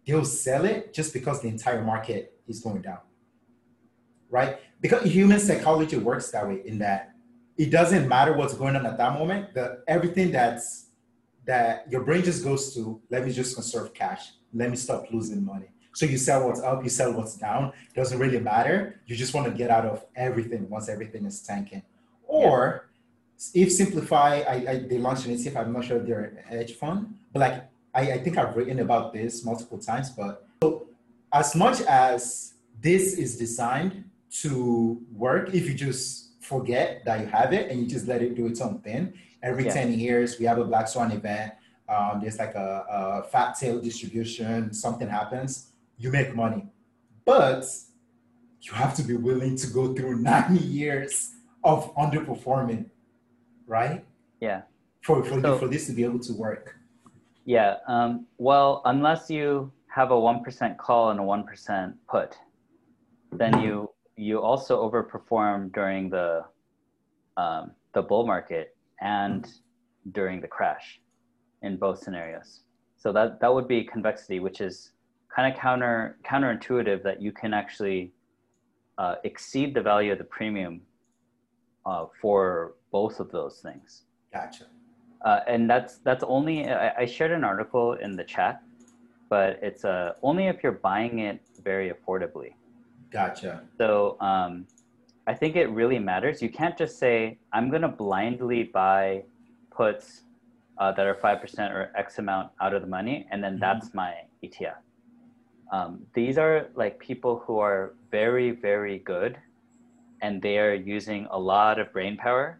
[0.05, 2.99] they'll sell it just because the entire market is going down.
[4.29, 4.59] Right?
[4.79, 7.15] Because human psychology works that way in that
[7.57, 10.89] it doesn't matter what's going on at that moment, the everything that's
[11.45, 14.33] that your brain just goes to, let me just conserve cash.
[14.53, 15.71] Let me stop losing money.
[15.95, 17.73] So you sell what's up, you sell what's down.
[17.95, 19.01] Doesn't really matter.
[19.07, 21.81] You just want to get out of everything once everything is tanking.
[22.27, 22.90] Or
[23.53, 27.15] if Simplify, I, I, they launched an ETF, I'm not sure they're an hedge fund,
[27.33, 27.63] but like
[27.93, 30.09] I, I think I've written about this multiple times.
[30.11, 30.87] But so
[31.33, 34.05] as much as this is designed
[34.41, 38.35] to work, if you just forget that you have it and you just let it
[38.35, 39.73] do its own thing, every yeah.
[39.73, 41.53] 10 years we have a Black Swan event.
[41.89, 46.65] um, there's like a, a fat tail distribution, something happens, you make money.
[47.25, 47.65] But
[48.61, 51.31] you have to be willing to go through 90 years
[51.63, 52.85] of underperforming,
[53.71, 54.05] right?
[54.41, 54.61] Yeah.
[55.01, 56.75] For, for, so, for this to be able to work.
[57.45, 57.77] Yeah.
[57.87, 62.37] Um, well, unless you have a 1% call and a 1% put,
[63.31, 66.43] then you you also overperform during the
[67.37, 69.47] um, the bull market and
[70.11, 70.99] during the crash
[71.63, 72.61] in both scenarios.
[72.97, 74.91] So that that would be convexity, which is
[75.33, 78.11] kind of counter counterintuitive that you can actually
[78.97, 80.81] uh, exceed the value of the premium
[81.85, 84.03] uh, for both of those things.
[84.33, 84.65] Gotcha.
[85.23, 88.63] Uh, and that's that's only I, I, shared an article in the chat,
[89.29, 92.53] but it's uh, only if you're buying it very affordably.
[93.11, 93.61] Gotcha.
[93.77, 94.65] So um,
[95.27, 96.41] I think it really matters.
[96.41, 99.23] You can't just say I'm going to blindly buy
[99.69, 100.23] puts
[100.79, 103.61] uh, that are five percent or X amount out of the money, and then mm-hmm.
[103.61, 104.77] that's my ETF.
[105.71, 109.37] Um, these are like people who are very very good,
[110.23, 112.57] and they are using a lot of brain power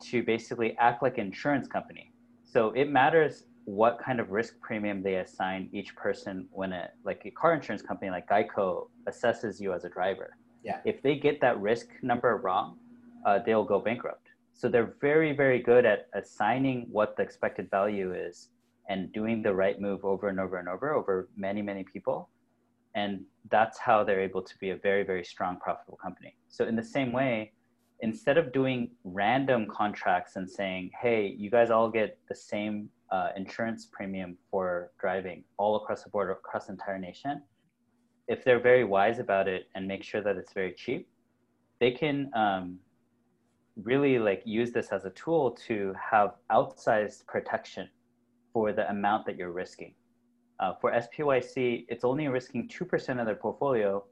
[0.00, 2.12] to basically act like an insurance company.
[2.44, 7.22] So it matters what kind of risk premium they assign each person when a like
[7.24, 10.36] a car insurance company like Geico assesses you as a driver.
[10.62, 10.78] Yeah.
[10.84, 12.78] If they get that risk number wrong,
[13.26, 14.28] uh, they'll go bankrupt.
[14.52, 18.50] So they're very very good at assigning what the expected value is
[18.88, 22.28] and doing the right move over and over and over over many many people,
[22.94, 26.36] and that's how they're able to be a very very strong profitable company.
[26.48, 27.52] So in the same way,
[28.00, 33.28] instead of doing random contracts and saying, hey, you guys all get the same uh,
[33.36, 37.42] insurance premium for driving all across the board, across the entire nation,
[38.28, 41.08] if they're very wise about it and make sure that it's very cheap,
[41.80, 42.78] they can um,
[43.82, 47.88] really like use this as a tool to have outsized protection
[48.52, 49.94] for the amount that you're risking.
[50.60, 54.04] Uh, for SPYC, it's only risking 2% of their portfolio,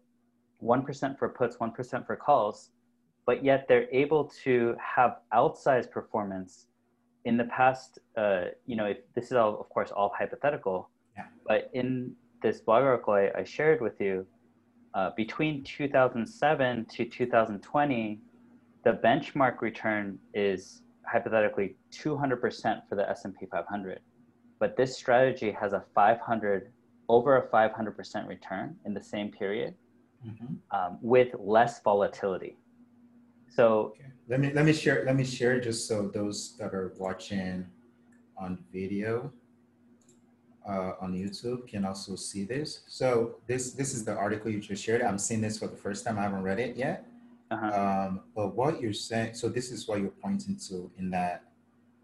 [0.62, 2.70] 1% for puts, 1% for calls,
[3.26, 6.66] but yet they're able to have outsized performance
[7.24, 11.24] in the past uh, you know if, this is all of course all hypothetical yeah.
[11.46, 12.12] but in
[12.42, 14.26] this blog article I, I shared with you
[14.94, 18.20] uh, between 2007 to 2020
[18.84, 22.40] the benchmark return is hypothetically 200%
[22.88, 24.00] for the s&p 500
[24.58, 26.72] but this strategy has a 500
[27.08, 29.74] over a 500% return in the same period
[30.26, 30.54] mm-hmm.
[30.76, 32.56] um, with less volatility
[33.54, 34.04] so okay.
[34.28, 37.66] let me let me share let me share just so those that are watching
[38.36, 39.32] on video
[40.68, 42.82] uh, on YouTube can also see this.
[42.86, 45.02] So this this is the article you just shared.
[45.02, 46.18] I'm seeing this for the first time.
[46.18, 47.06] I haven't read it yet.
[47.50, 47.66] Uh-huh.
[47.66, 51.44] Um, but what you're saying, so this is what you're pointing to in that.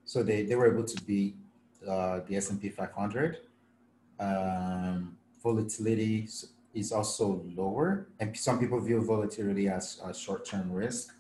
[0.05, 1.36] So they, they were able to beat
[1.88, 3.38] uh, the S&P 500.
[4.20, 6.28] Um, volatility
[6.74, 11.14] is also lower, and some people view volatility as a short-term risk.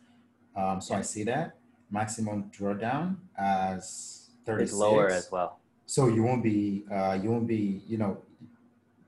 [0.58, 1.54] Um, so I see that
[1.90, 4.72] maximum drawdown as 36.
[4.72, 5.60] Is lower as well.
[5.86, 8.18] So you won't be, uh, you won't be, you know,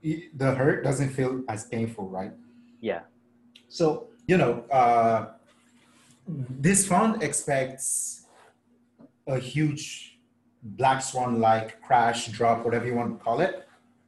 [0.01, 2.31] the hurt doesn't feel as painful, right?
[2.79, 3.01] Yeah.
[3.67, 5.33] So, you know, uh,
[6.27, 8.25] this fund expects
[9.27, 10.19] a huge
[10.63, 13.67] black swan like crash, drop, whatever you want to call it,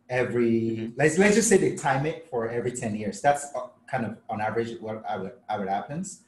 [0.09, 0.91] every, mm-hmm.
[0.97, 3.21] let's, let's just say they time it for every 10 years.
[3.21, 6.21] That's uh, kind of on average what I would, I would happens.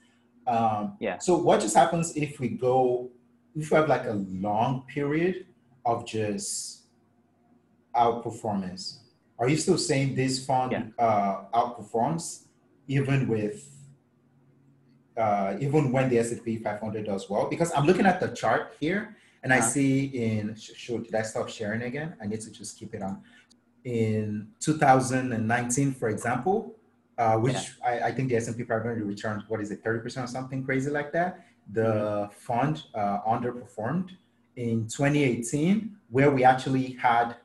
[0.47, 1.17] Um, yeah.
[1.17, 3.09] So what just happens if we go,
[3.55, 5.47] if we have like a long period
[5.85, 6.83] of just
[7.95, 8.97] outperformance?
[9.37, 11.03] Are you still saying this fund yeah.
[11.03, 12.43] uh, outperforms
[12.87, 13.71] even with
[15.17, 17.49] uh, even when the S&P 500 does well?
[17.49, 19.63] Because I'm looking at the chart here and uh-huh.
[19.63, 22.15] I see in, sure, did I stop sharing again?
[22.21, 23.21] I need to just keep it on.
[23.83, 26.74] In 2019, for example,
[27.17, 27.87] uh, which yeah.
[27.87, 31.11] I, I, think the S&P 500 returned, what is it, 30% or something crazy like
[31.13, 31.45] that.
[31.71, 32.33] The mm-hmm.
[32.33, 34.11] fund uh, underperformed
[34.55, 37.37] in 2018, where we actually had,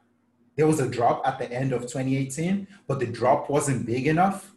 [0.57, 4.53] there was a drop at the end of 2018, but the drop wasn't big enough,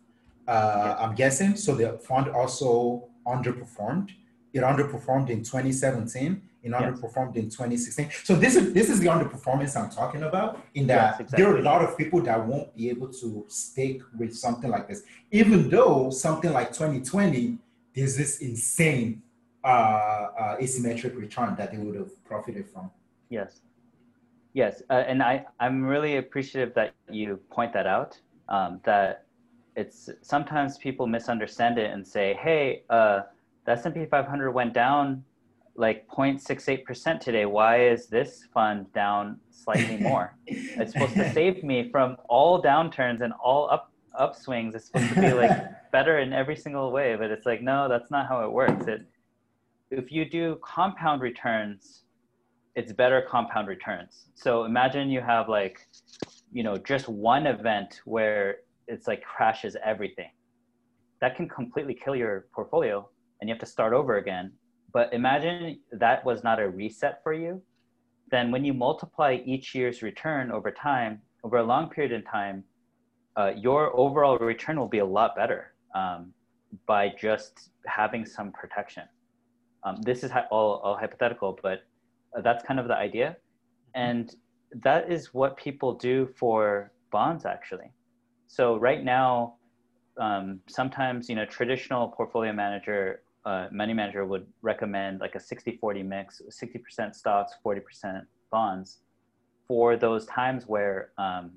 [0.47, 1.55] uh, I'm guessing.
[1.55, 4.09] So the fund also underperformed.
[4.53, 8.09] It underperformed in 2017 it underperformed in 2016.
[8.23, 10.61] So this is this is the underperformance I'm talking about.
[10.73, 11.43] In that yes, exactly.
[11.43, 14.87] there are a lot of people that won't be able to stick with something like
[14.87, 17.57] this, even though something like 2020
[17.93, 19.21] there's this insane
[19.63, 22.89] uh, uh, asymmetric return that they would have profited from.
[23.29, 23.61] Yes,
[24.53, 28.19] yes, uh, and I I'm really appreciative that you point that out.
[28.49, 29.25] Um, that
[29.75, 33.21] it's sometimes people misunderstand it and say, hey, uh,
[33.65, 35.23] the S&P 500 went down
[35.75, 37.45] like 0.68% today.
[37.45, 40.37] Why is this fund down slightly more?
[40.47, 44.75] it's supposed to save me from all downturns and all up upswings.
[44.75, 45.51] It's supposed to be like
[45.91, 48.85] better in every single way, but it's like no, that's not how it works.
[48.87, 49.01] It
[49.89, 52.03] if you do compound returns,
[52.75, 54.25] it's better compound returns.
[54.33, 55.87] So imagine you have like,
[56.51, 58.57] you know, just one event where
[58.87, 60.31] it's like crashes everything.
[61.21, 63.07] That can completely kill your portfolio
[63.39, 64.51] and you have to start over again
[64.93, 67.61] but imagine that was not a reset for you.
[68.29, 72.63] Then when you multiply each year's return over time, over a long period of time,
[73.35, 76.31] uh, your overall return will be a lot better um,
[76.85, 79.03] by just having some protection.
[79.83, 81.83] Um, this is all, all hypothetical, but
[82.37, 83.35] uh, that's kind of the idea.
[83.95, 84.33] And
[84.83, 87.91] that is what people do for bonds actually.
[88.47, 89.55] So right now,
[90.19, 96.05] um, sometimes, you know, traditional portfolio manager uh, money manager would recommend like a 60-40
[96.05, 98.99] mix, 60% stocks, 40% bonds
[99.67, 101.51] for those times where, um,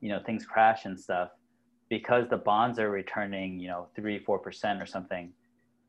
[0.00, 1.30] you know, things crash and stuff,
[1.88, 5.32] because the bonds are returning, you know, three, 4% or something,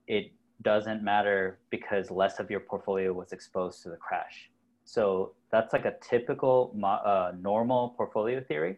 [0.08, 4.50] it doesn't matter because less of your portfolio was exposed to the crash.
[4.86, 8.78] So that's like a typical uh, normal portfolio theory.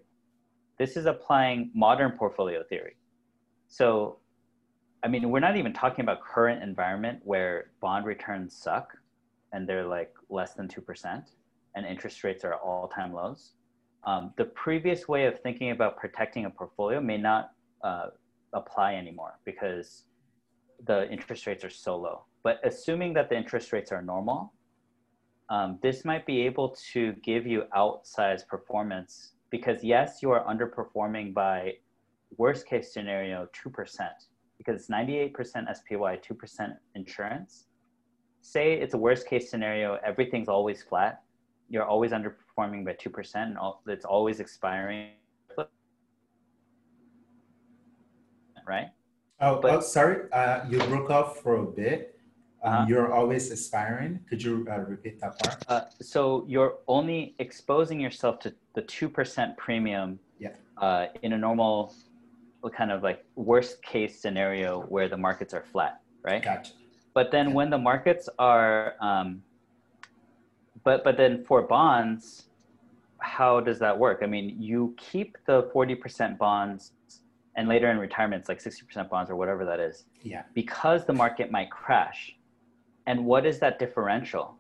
[0.77, 2.95] This is applying modern portfolio theory.
[3.67, 4.17] So
[5.03, 8.89] I mean, we're not even talking about current environment where bond returns suck
[9.53, 11.23] and they're like less than 2%
[11.75, 13.53] and interest rates are all time lows.
[14.03, 17.51] Um, the previous way of thinking about protecting a portfolio may not
[17.83, 18.07] uh,
[18.53, 20.03] apply anymore because
[20.85, 22.23] the interest rates are so low.
[22.43, 24.53] But assuming that the interest rates are normal,
[25.49, 31.33] um, this might be able to give you outsized performance because yes, you are underperforming
[31.33, 31.73] by
[32.37, 34.09] worst case scenario, 2%
[34.59, 35.33] because it's 98%
[35.73, 37.65] SPY, 2% insurance.
[38.41, 41.23] Say it's a worst case scenario, everything's always flat.
[41.69, 43.57] You're always underperforming by 2%, and
[43.87, 45.11] it's always expiring.
[48.67, 48.89] Right?
[49.41, 50.31] Oh, but, oh sorry.
[50.31, 52.19] Uh, you broke off for a bit.
[52.61, 52.85] Um, uh-huh.
[52.89, 54.19] You're always aspiring.
[54.29, 55.63] Could you uh, repeat that part?
[55.69, 60.49] Uh, so you're only exposing yourself to the 2% premium yeah.
[60.77, 61.93] Uh, in a normal
[62.67, 66.43] kind of like worst case scenario where the markets are flat, right?
[66.43, 66.73] Gotcha.
[67.13, 69.41] But then when the markets are, um,
[70.83, 72.49] but but then for bonds,
[73.19, 74.19] how does that work?
[74.21, 76.91] I mean, you keep the forty percent bonds,
[77.55, 80.05] and later in retirement, it's like sixty percent bonds or whatever that is.
[80.21, 80.43] Yeah.
[80.53, 82.35] Because the market might crash,
[83.07, 84.55] and what is that differential?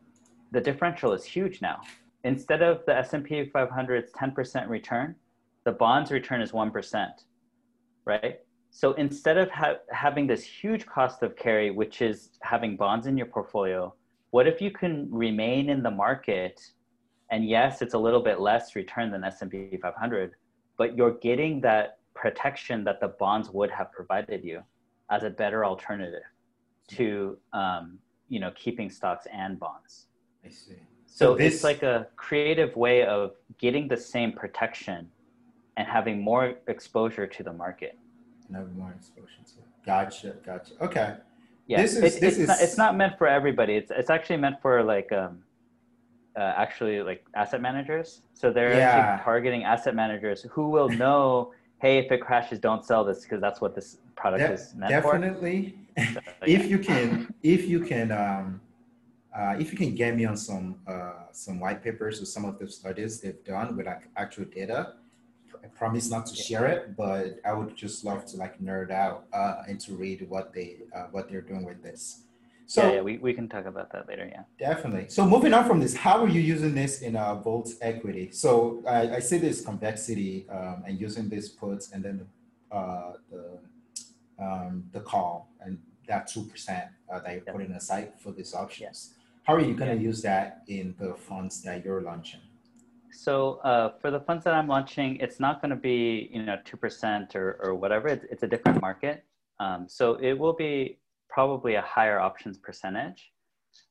[0.51, 1.81] The differential is huge now.
[2.23, 5.15] Instead of the S and P 500's ten percent return,
[5.65, 7.25] the bonds return is one percent
[8.05, 8.39] right?
[8.71, 13.17] So instead of ha- having this huge cost of carry, which is having bonds in
[13.17, 13.93] your portfolio,
[14.31, 16.61] what if you can remain in the market?
[17.31, 20.33] And yes, it's a little bit less return than S&P 500,
[20.77, 24.61] but you're getting that protection that the bonds would have provided you
[25.09, 26.21] as a better alternative
[26.87, 27.97] to um,
[28.27, 30.07] you know keeping stocks and bonds.
[30.45, 30.75] I see.
[31.05, 31.55] So, so this...
[31.55, 35.09] it's like a creative way of getting the same protection
[35.79, 37.97] and having more exposure to the market.
[38.47, 39.85] And having more exposure to it.
[39.85, 40.73] Gotcha, gotcha.
[40.81, 41.15] Okay.
[41.67, 42.47] Yeah, this is, it, this it's, is...
[42.49, 43.75] Not, it's not meant for everybody.
[43.75, 45.39] It's, it's actually meant for like, um,
[46.37, 48.23] uh, actually like asset managers.
[48.33, 48.89] So they're yeah.
[48.89, 53.39] actually targeting asset managers who will know, hey, if it crashes, don't sell this because
[53.39, 55.77] that's what this product De- is meant definitely.
[55.95, 56.03] for.
[56.03, 56.25] Definitely.
[56.55, 58.59] if you can, if you can, um,
[59.33, 62.59] uh, if you can get me on some uh, some white papers or some of
[62.59, 64.95] the studies they've done with like actual data,
[65.63, 69.25] I promise not to share it, but I would just love to like nerd out
[69.33, 72.21] uh, and to read what they uh, what they're doing with this.
[72.65, 74.29] So yeah, yeah, we, we can talk about that later.
[74.31, 75.09] Yeah, definitely.
[75.09, 78.29] So moving on from this, how are you using this in uh, Volt equity?
[78.31, 82.27] So I, I see this convexity um, and using this puts and then
[82.71, 83.57] uh, the
[84.39, 87.55] um, the call and that two percent uh, that you're yep.
[87.55, 89.13] putting aside for these options.
[89.43, 90.09] How are you going to yeah.
[90.09, 92.41] use that in the funds that you're launching?
[93.11, 96.57] So uh, for the funds that I'm launching, it's not going to be you know
[96.65, 98.07] two percent or or whatever.
[98.07, 99.25] It's, it's a different market.
[99.59, 100.99] Um, so it will be
[101.29, 103.31] probably a higher options percentage,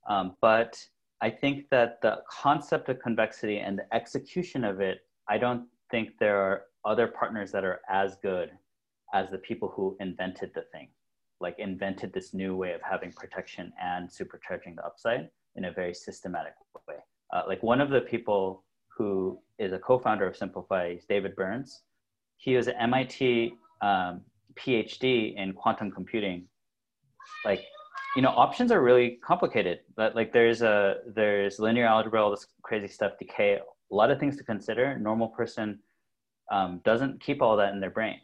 [0.09, 0.83] um, but
[1.21, 6.19] I think that the concept of convexity and the execution of it, I don't think
[6.19, 8.51] there are other partners that are as good
[9.13, 10.89] as the people who invented the thing,
[11.41, 15.95] like invented this new way of having protection and supercharging the upside in a very
[15.95, 16.55] systematic
[16.87, 16.97] way.
[17.33, 18.65] Uh, like one of the people
[18.99, 21.83] who is a co-founder of Simplify, is David Berns.
[22.37, 24.21] He was an MIT um,
[24.57, 26.47] PhD in quantum computing.
[27.45, 27.63] Like
[28.17, 29.81] you know, options are really complicated.
[29.97, 34.19] But like there's a there's linear algebra, all this crazy stuff, decay, a lot of
[34.19, 34.99] things to consider.
[34.99, 35.79] Normal person
[36.51, 38.19] um, doesn't keep all that in their brain.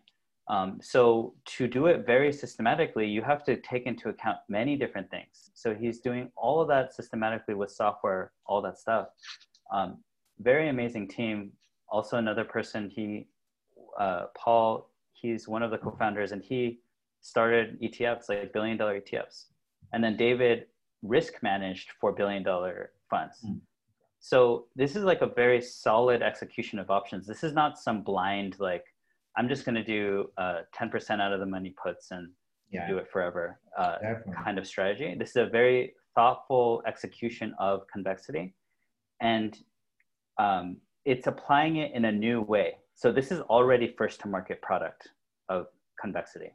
[0.49, 5.11] Um, so to do it very systematically, you have to take into account many different
[5.11, 5.51] things.
[5.55, 9.07] So he's doing all of that systematically with software, all that stuff.
[9.72, 9.99] Um,
[10.41, 11.53] very amazing team.
[11.89, 13.26] Also another person, he,
[13.99, 16.80] uh, Paul, he's one of the co-founders and he
[17.20, 19.47] started ETFs, like billion dollar ETFs.
[19.93, 20.66] And then David
[21.03, 23.37] risk managed four billion dollar funds.
[23.47, 23.61] Mm.
[24.20, 27.26] So this is like a very solid execution of options.
[27.26, 28.85] This is not some blind like
[29.37, 32.28] I'm just going to do uh, 10% out of the money puts and
[32.70, 32.89] yeah.
[32.89, 33.97] do it forever uh,
[34.45, 35.14] kind of strategy.
[35.18, 38.55] This is a very thoughtful execution of convexity,
[39.20, 39.59] and
[40.39, 42.78] um, it's applying it in a new way.
[42.95, 45.09] So this is already first to market product
[45.49, 45.66] of
[46.01, 46.55] convexity.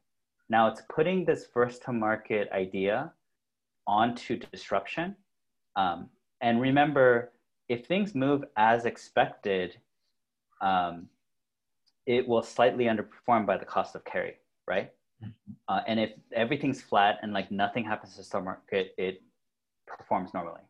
[0.50, 3.12] Now it's putting this first to market idea
[3.88, 5.16] onto disruption.
[5.76, 6.10] Um,
[6.42, 7.32] and remember,
[7.68, 9.78] if things move as expected,
[10.62, 11.08] um,
[12.06, 14.36] it will slightly underperform by the cost of carry,
[14.68, 14.92] right?
[15.24, 15.54] Mm-hmm.
[15.68, 19.22] Uh, and if everything's flat and like nothing happens to the stock market, it
[19.86, 20.62] performs normally.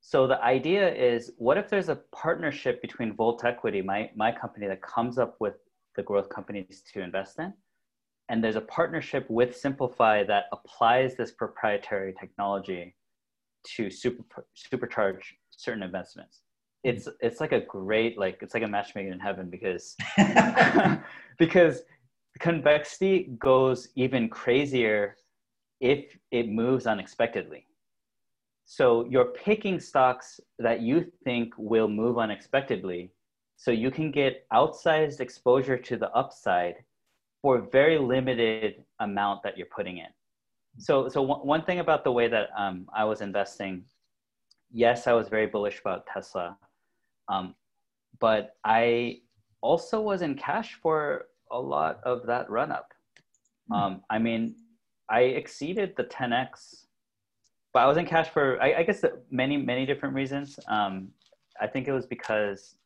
[0.00, 4.66] So the idea is, what if there's a partnership between Volt Equity, my, my company
[4.66, 5.54] that comes up with
[5.96, 7.52] the growth companies to invest in,
[8.28, 12.94] and there's a partnership with Simplify that applies this proprietary technology
[13.76, 15.20] to super, supercharge
[15.50, 16.40] certain investments?
[16.86, 16.96] Mm-hmm.
[16.96, 19.96] It's it's like a great like it's like a matchmaking in heaven because
[21.38, 21.82] because
[22.38, 25.16] convexity goes even crazier
[25.80, 27.66] if it moves unexpectedly
[28.76, 33.10] so you're picking stocks that you think will move unexpectedly
[33.56, 36.76] so you can get outsized exposure to the upside
[37.42, 40.12] for a very limited amount that you're putting in
[40.78, 43.84] so so one, one thing about the way that um, i was investing
[44.72, 46.56] yes i was very bullish about tesla
[47.30, 47.54] um,
[48.18, 49.20] but I
[49.62, 52.92] also was in cash for a lot of that run up.
[53.70, 53.76] Mm.
[53.76, 54.56] Um, I mean,
[55.08, 56.86] I exceeded the 10x,
[57.72, 60.58] but I was in cash for, I, I guess, many, many different reasons.
[60.68, 61.08] Um,
[61.60, 62.76] I think it was because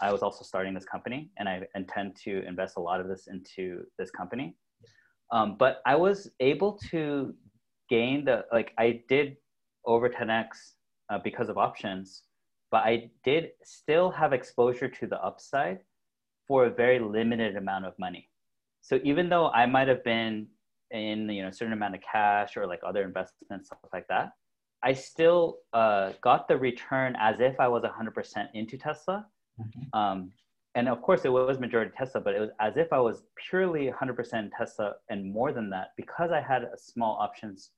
[0.00, 3.26] I was also starting this company and I intend to invest a lot of this
[3.26, 4.56] into this company.
[5.32, 7.34] Um, but I was able to
[7.88, 9.36] gain the, like, I did
[9.86, 10.46] over 10x
[11.10, 12.24] uh, because of options
[12.74, 15.78] but I did still have exposure to the upside
[16.48, 18.28] for a very limited amount of money.
[18.80, 20.48] So even though I might have been
[20.94, 24.30] in you know a certain amount of cash or like other investments stuff like that,
[24.82, 29.26] I still uh, got the return as if I was 100% into Tesla.
[29.60, 29.98] Mm-hmm.
[29.98, 30.32] Um,
[30.76, 33.90] and of course, it was majority Tesla, but it was as if I was purely
[33.90, 37.70] 100% Tesla and more than that because I had a small options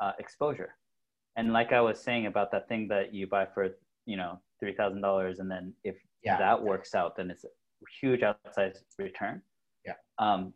[0.00, 0.74] uh, exposure.
[1.36, 3.68] And like I was saying about that thing that you buy for
[4.04, 6.36] you know three thousand dollars, and then if yeah.
[6.38, 7.48] that works out, then it's a
[8.00, 9.40] huge outsized return.
[9.86, 9.94] Yeah.
[10.18, 10.52] Um,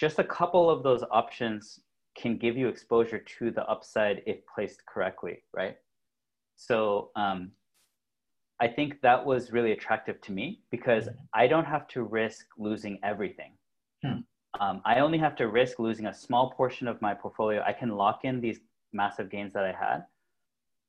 [0.00, 1.80] just a couple of those options
[2.16, 5.76] can give you exposure to the upside if placed correctly, right?
[6.56, 7.52] So um,
[8.60, 11.16] I think that was really attractive to me because mm-hmm.
[11.34, 13.52] I don't have to risk losing everything.
[14.04, 14.20] Hmm.
[14.60, 17.62] Um, I only have to risk losing a small portion of my portfolio.
[17.64, 18.58] I can lock in these
[18.92, 20.04] massive gains that I had,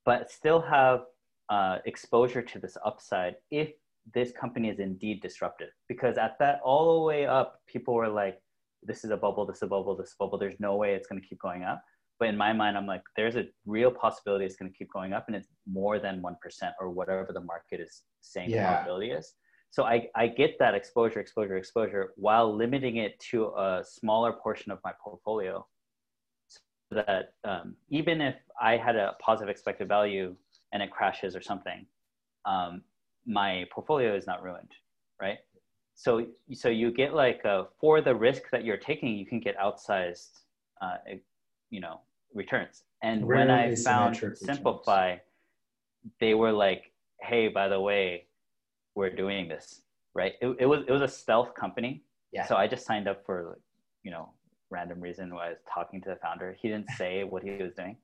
[0.05, 1.01] but still have
[1.49, 3.71] uh, exposure to this upside if
[4.13, 5.69] this company is indeed disruptive.
[5.87, 8.41] Because at that all the way up, people were like,
[8.83, 10.37] this is a bubble, this is a bubble, this is a bubble.
[10.37, 11.83] There's no way it's going to keep going up.
[12.19, 15.13] But in my mind, I'm like, there's a real possibility it's going to keep going
[15.13, 16.35] up, and it's more than 1%
[16.79, 18.61] or whatever the market is saying yeah.
[18.61, 19.33] the probability is.
[19.71, 24.71] So I, I get that exposure, exposure, exposure while limiting it to a smaller portion
[24.71, 25.65] of my portfolio
[26.47, 30.35] so that um, even if I had a positive expected value
[30.73, 31.85] and it crashes or something,
[32.45, 32.81] um,
[33.25, 34.71] my portfolio is not ruined,
[35.21, 35.37] right?
[36.01, 39.55] So, so you get like uh, for the risk that you're taking, you can get
[39.59, 40.29] outsized,
[40.81, 40.95] uh,
[41.69, 42.01] you know,
[42.33, 42.85] returns.
[43.03, 45.21] And when I found Simplify, returns.
[46.19, 46.91] they were like,
[47.21, 48.25] "Hey, by the way,
[48.95, 49.83] we're doing this."
[50.15, 50.33] Right?
[50.41, 52.01] It, it was it was a stealth company.
[52.31, 52.47] Yeah.
[52.47, 53.59] So I just signed up for,
[54.01, 54.29] you know,
[54.71, 56.57] random reason why I was talking to the founder.
[56.59, 57.95] He didn't say what he was doing,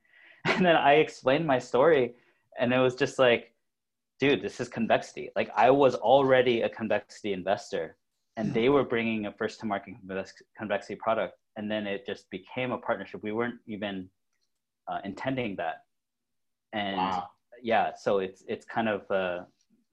[0.46, 2.14] and then I explained my story
[2.60, 3.54] and it was just like
[4.20, 7.98] dude this is convexity like i was already a convexity investor
[8.38, 9.96] and they were bringing a first to market
[10.58, 14.10] convexity product and then it just became a partnership we weren't even
[14.88, 15.78] uh, intending that
[16.74, 17.28] and wow.
[17.62, 19.46] yeah so it's it's kind of a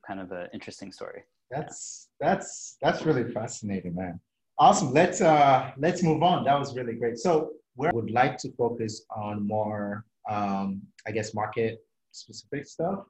[0.07, 2.35] kind of an interesting story that's yeah.
[2.35, 4.20] that's that's really fascinating man
[4.59, 8.39] awesome let's uh let's move on that was really great so where I would like
[8.39, 13.01] to focus on more, um, I guess, market specific stuff.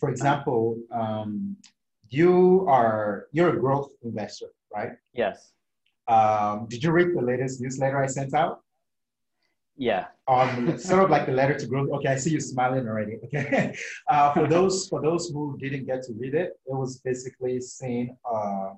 [0.00, 1.56] For example, um,
[2.08, 4.92] you are you're a growth investor, right?
[5.12, 5.52] Yes.
[6.08, 8.62] Um, did you read the latest newsletter I sent out?
[9.76, 10.06] Yeah.
[10.26, 11.90] Um, sort of like the letter to growth.
[11.90, 13.18] Okay, I see you smiling already.
[13.24, 13.76] Okay.
[14.08, 18.16] Uh, for those for those who didn't get to read it, it was basically saying
[18.24, 18.70] uh,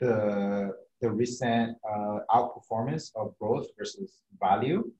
[0.00, 4.90] the the recent uh, outperformance of growth versus value,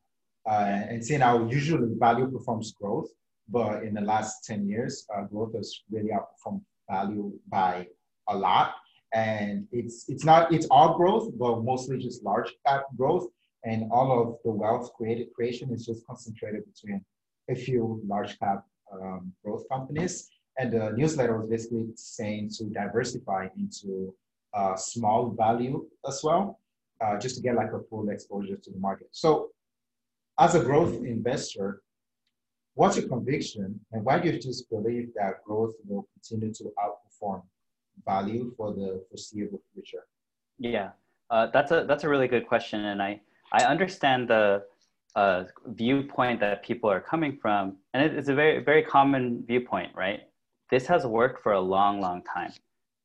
[0.50, 3.08] uh, and seeing how usually value performs growth,
[3.52, 7.86] but in the last ten years, uh, growth has really outperformed value by
[8.28, 8.74] a lot.
[9.14, 13.26] And it's it's not it's all growth, but mostly just large cap growth
[13.64, 17.04] and all of the wealth created creation is just concentrated between
[17.48, 20.30] a few large cap um, growth companies.
[20.58, 24.14] And the newsletter was basically saying to diversify into
[24.52, 26.58] uh, small value as well,
[27.00, 29.08] uh, just to get like a full exposure to the market.
[29.12, 29.50] So,
[30.38, 31.81] as a growth investor,
[32.74, 37.42] what's your conviction, and why do you just believe that growth will continue to outperform
[38.04, 40.04] value for the foreseeable future?
[40.58, 40.90] Yeah,
[41.30, 43.20] uh, that's a that's a really good question, and I
[43.52, 44.64] I understand the
[45.14, 50.20] uh, viewpoint that people are coming from, and it's a very, very common viewpoint, right?
[50.70, 52.52] This has worked for a long, long time.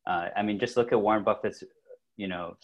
[0.06, 1.64] Uh, I mean, just look at Warren Buffett's,
[2.16, 2.56] you know,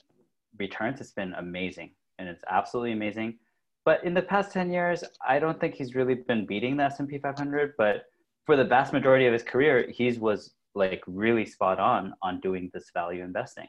[0.58, 1.02] returns.
[1.02, 3.38] It's been amazing, and it's absolutely amazing.
[3.86, 7.18] But in the past 10 years, I don't think he's really been beating the S&P
[7.18, 7.74] 500.
[7.78, 8.04] But
[8.46, 12.70] for the vast majority of his career, he was like really spot on on doing
[12.74, 13.68] this value investing.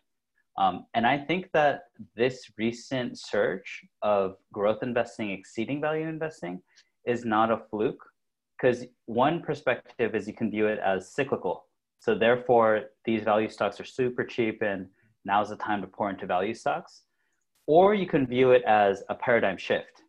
[0.57, 1.85] Um, and I think that
[2.17, 6.63] this recent surge of growth investing exceeding value investing
[7.07, 8.03] is not a fluke
[8.57, 11.67] because one perspective is you can view it as cyclical.
[11.99, 14.87] So therefore, these value stocks are super cheap and
[15.25, 17.03] now's the time to pour into value stocks.
[17.67, 20.04] Or you can view it as a paradigm shift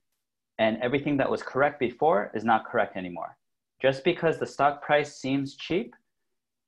[0.59, 3.37] and everything that was correct before is not correct anymore.
[3.81, 5.95] Just because the stock price seems cheap,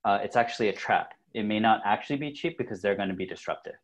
[0.05, 3.15] uh, it's actually a trap it may not actually be cheap because they're going to
[3.15, 3.75] be disruptive.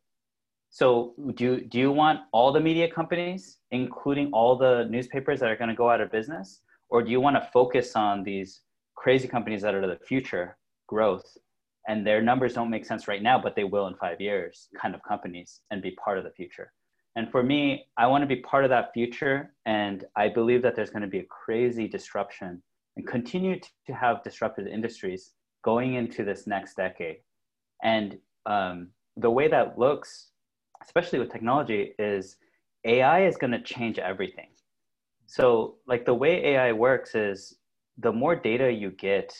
[0.70, 5.56] So do, do you want all the media companies, including all the newspapers that are
[5.56, 6.62] going to go out of business?
[6.88, 8.62] Or do you want to focus on these
[8.96, 10.56] crazy companies that are the future
[10.88, 11.24] growth
[11.86, 14.94] and their numbers don't make sense right now, but they will in five years kind
[14.96, 16.72] of companies and be part of the future?
[17.16, 19.54] And for me, I want to be part of that future.
[19.66, 22.62] And I believe that there's going to be a crazy disruption
[22.96, 25.32] and continue to have disrupted industries
[25.64, 27.18] going into this next decade.
[27.82, 30.30] And um, the way that looks,
[30.82, 32.36] especially with technology, is
[32.84, 34.48] AI is going to change everything.
[35.26, 37.56] So, like the way AI works is
[37.98, 39.34] the more data you get,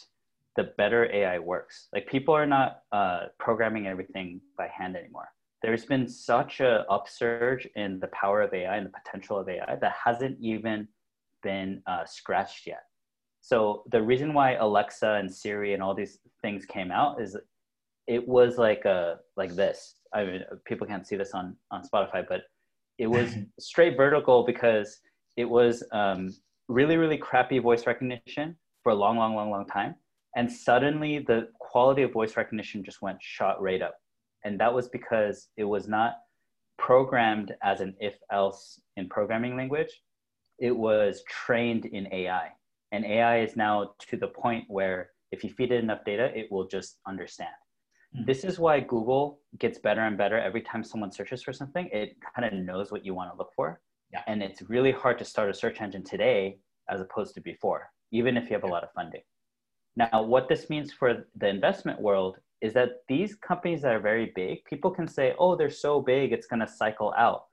[0.57, 1.89] the better AI works.
[1.93, 5.29] Like people are not uh, programming everything by hand anymore.
[5.65, 9.77] There's been such a upsurge in the power of AI and the potential of AI
[9.81, 10.87] that hasn't even
[11.43, 12.83] been uh, scratched yet.
[13.41, 17.35] So the reason why Alexa and Siri and all these things came out is
[18.07, 19.95] it was like a like this.
[20.13, 22.43] I mean, people can't see this on on Spotify, but
[22.99, 25.01] it was straight vertical because
[25.39, 26.29] it was um,
[26.69, 29.95] really really crappy voice recognition for a long long long long time,
[30.37, 33.95] and suddenly the quality of voice recognition just went shot right up,
[34.45, 36.19] and that was because it was not
[36.79, 40.03] programmed as an if else in programming language.
[40.59, 42.49] It was trained in AI,
[42.93, 46.51] and AI is now to the point where if you feed it enough data, it
[46.51, 47.51] will just understand.
[48.15, 48.27] Mm-hmm.
[48.27, 51.89] This is why Google gets better and better every time someone searches for something.
[51.93, 53.81] It kind of knows what you want to look for.
[54.13, 54.23] Yeah.
[54.29, 58.37] And it's really hard to start a search engine today as opposed to before, even
[58.37, 59.23] if you have a lot of funding.
[59.97, 64.33] Now, what this means for the investment world is that these companies that are very
[64.35, 67.45] big, people can say, oh, they're so big, it's going to cycle out.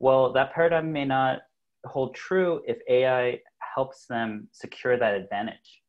[0.00, 1.38] Well, that paradigm may not
[1.86, 3.40] hold true if AI
[3.74, 5.82] helps them secure that advantage.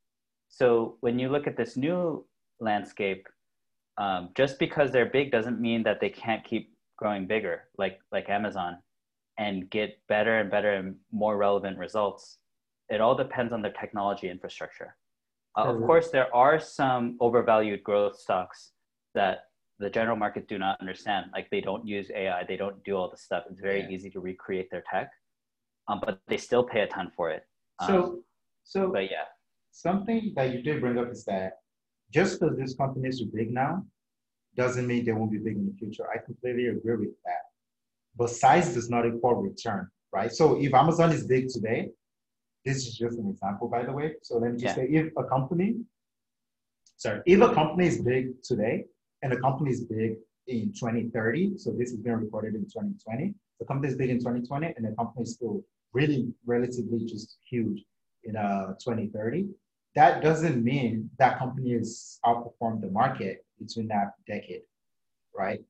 [0.50, 2.26] So when you look at this new
[2.60, 3.26] landscape,
[3.98, 8.30] um, just because they're big doesn't mean that they can't keep growing bigger like like
[8.30, 8.78] amazon
[9.38, 12.40] and get better and better and more relevant results
[12.90, 14.98] it all depends on their technology infrastructure
[15.58, 18.72] uh, of course there are some overvalued growth stocks
[19.16, 19.46] that
[19.80, 23.10] the general market do not understand like they don't use ai they don't do all
[23.10, 23.90] the stuff it's very yeah.
[23.90, 25.10] easy to recreate their tech
[25.88, 27.44] um, but they still pay a ton for it
[27.80, 28.20] um, so
[28.64, 29.26] so but yeah
[29.72, 31.54] something that you did bring up is that
[32.12, 33.84] just because these companies are big now
[34.56, 36.06] doesn't mean they won't be big in the future.
[36.14, 37.44] I completely agree with that.
[38.18, 40.32] But size does not equal return, right?
[40.32, 41.90] So if Amazon is big today,
[42.66, 44.16] this is just an example, by the way.
[44.22, 44.84] So let me just yeah.
[44.84, 45.76] say if a company,
[46.98, 48.86] sorry, if a company is big today
[49.22, 50.16] and a company is big
[50.48, 54.74] in 2030, so this is being recorded in 2020, the company is big in 2020
[54.76, 57.84] and the company is still really relatively just huge
[58.24, 59.48] in uh, 2030,
[59.96, 64.62] that doesn't mean that company has outperformed the market between that decade,
[65.36, 65.62] right?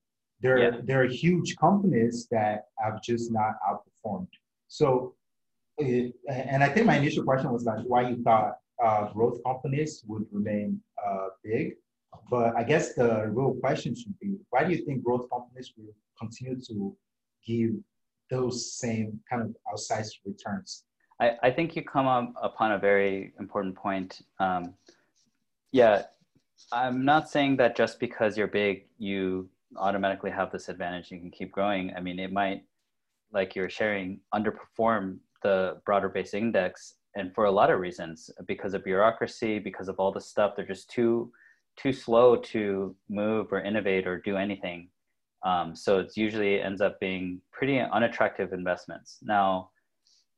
[0.42, 0.72] There, yeah.
[0.84, 4.28] there are huge companies that have just not outperformed.
[4.68, 5.16] So,
[5.80, 10.26] and I think my initial question was like, why you thought uh, growth companies would
[10.32, 11.76] remain uh, big.
[12.30, 15.94] But I guess the real question should be, why do you think growth companies will
[16.20, 16.96] continue to
[17.46, 17.72] give
[18.30, 20.84] those same kind of outsized returns?
[21.20, 24.22] I, I think you come up upon a very important point.
[24.40, 24.74] Um,
[25.72, 26.04] yeah,
[26.72, 31.32] I'm not saying that just because you're big, you automatically have this advantage and can
[31.32, 31.94] keep growing.
[31.96, 32.64] I mean, it might,
[33.32, 38.74] like you're sharing, underperform the broader base index, and for a lot of reasons, because
[38.74, 41.32] of bureaucracy, because of all the stuff, they're just too
[41.78, 44.90] too slow to move or innovate or do anything.
[45.46, 49.20] Um, so it's usually ends up being pretty unattractive investments.
[49.22, 49.70] Now,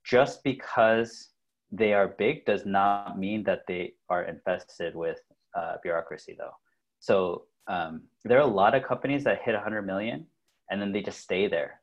[0.04, 1.30] just because
[1.72, 5.20] they are big does not mean that they are infested with
[5.58, 6.54] uh, bureaucracy, though.
[7.00, 10.28] So um, there are a lot of companies that hit 100 million
[10.70, 11.82] and then they just stay there,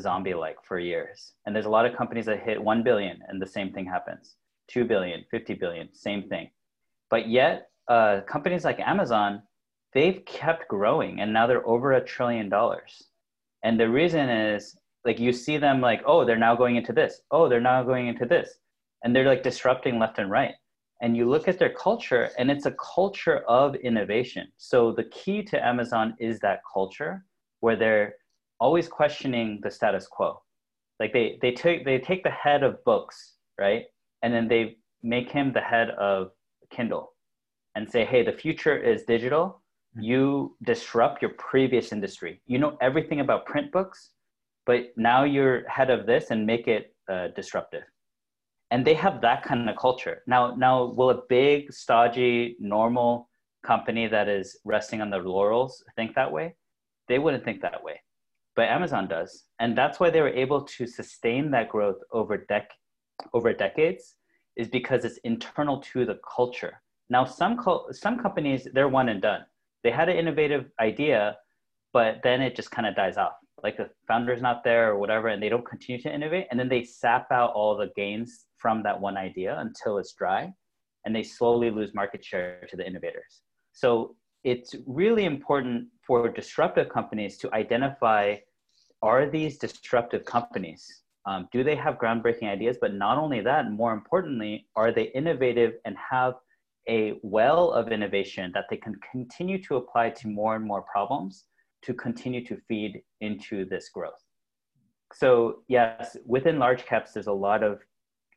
[0.00, 1.32] zombie like for years.
[1.46, 4.36] And there's a lot of companies that hit 1 billion and the same thing happens.
[4.68, 6.50] 2 billion, 50 billion, same thing.
[7.10, 9.42] But yet, uh, companies like Amazon,
[9.94, 13.02] they've kept growing and now they're over a trillion dollars.
[13.64, 17.22] And the reason is like you see them like, oh, they're now going into this.
[17.30, 18.58] Oh, they're now going into this.
[19.02, 20.54] And they're like disrupting left and right
[21.00, 25.42] and you look at their culture and it's a culture of innovation so the key
[25.42, 27.24] to amazon is that culture
[27.60, 28.14] where they're
[28.60, 30.40] always questioning the status quo.
[31.00, 33.84] Like they they take they take the head of books right?
[34.22, 36.30] And then they make him the head of
[36.70, 37.12] kindle
[37.74, 39.62] and say hey the future is digital.
[39.96, 40.02] Mm-hmm.
[40.02, 42.42] you disrupt your previous industry.
[42.46, 44.10] You know everything about print books
[44.66, 47.84] but now you're head of this and make it uh, disruptive.
[48.70, 50.22] And they have that kind of culture.
[50.26, 53.30] Now now will a big stodgy normal
[53.64, 56.54] company that is resting on their laurels think that way?
[57.08, 58.00] They wouldn't think that way
[58.58, 59.44] but amazon does.
[59.60, 62.76] And that's why they were able to sustain that growth over dec-
[63.32, 64.16] over decades
[64.56, 66.82] is because it's internal to the culture.
[67.08, 69.42] Now some co- some companies they're one and done.
[69.84, 71.36] They had an innovative idea
[71.92, 73.36] but then it just kind of dies off.
[73.62, 76.68] Like the founder's not there or whatever and they don't continue to innovate and then
[76.68, 80.52] they sap out all the gains from that one idea until it's dry
[81.04, 83.42] and they slowly lose market share to the innovators.
[83.72, 88.36] So it's really important for disruptive companies to identify
[89.02, 93.92] are these disruptive companies um, do they have groundbreaking ideas but not only that more
[93.92, 96.34] importantly are they innovative and have
[96.88, 101.44] a well of innovation that they can continue to apply to more and more problems
[101.82, 104.24] to continue to feed into this growth.
[105.14, 107.80] So yes, within large caps, there's a lot of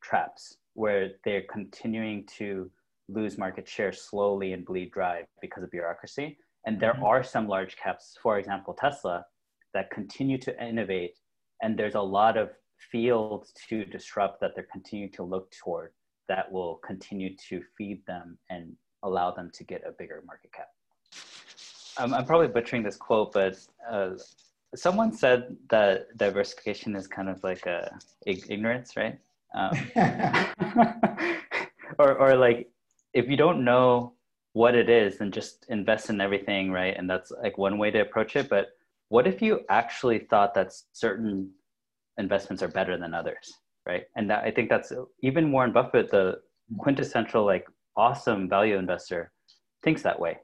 [0.03, 2.69] traps where they're continuing to
[3.07, 6.37] lose market share slowly and bleed dry because of bureaucracy.
[6.65, 7.03] And there mm-hmm.
[7.03, 9.25] are some large caps, for example, Tesla,
[9.73, 11.15] that continue to innovate.
[11.61, 12.49] And there's a lot of
[12.91, 15.91] fields to disrupt that they're continuing to look toward
[16.27, 20.67] that will continue to feed them and allow them to get a bigger market cap.
[21.97, 23.59] I'm, I'm probably butchering this quote, but
[23.89, 24.11] uh,
[24.75, 29.19] someone said that diversification is kind of like a ignorance, right?
[29.53, 29.71] Um,
[31.99, 32.69] or, or like
[33.13, 34.13] if you don't know
[34.53, 36.95] what it is, then just invest in everything, right?
[36.97, 38.49] And that's like one way to approach it.
[38.49, 38.69] But
[39.11, 41.51] what if you actually thought that certain
[42.17, 43.51] investments are better than others,
[43.85, 44.03] right?
[44.15, 46.37] And that, I think that's even Warren Buffett, the
[46.77, 49.33] quintessential like awesome value investor,
[49.83, 50.37] thinks that way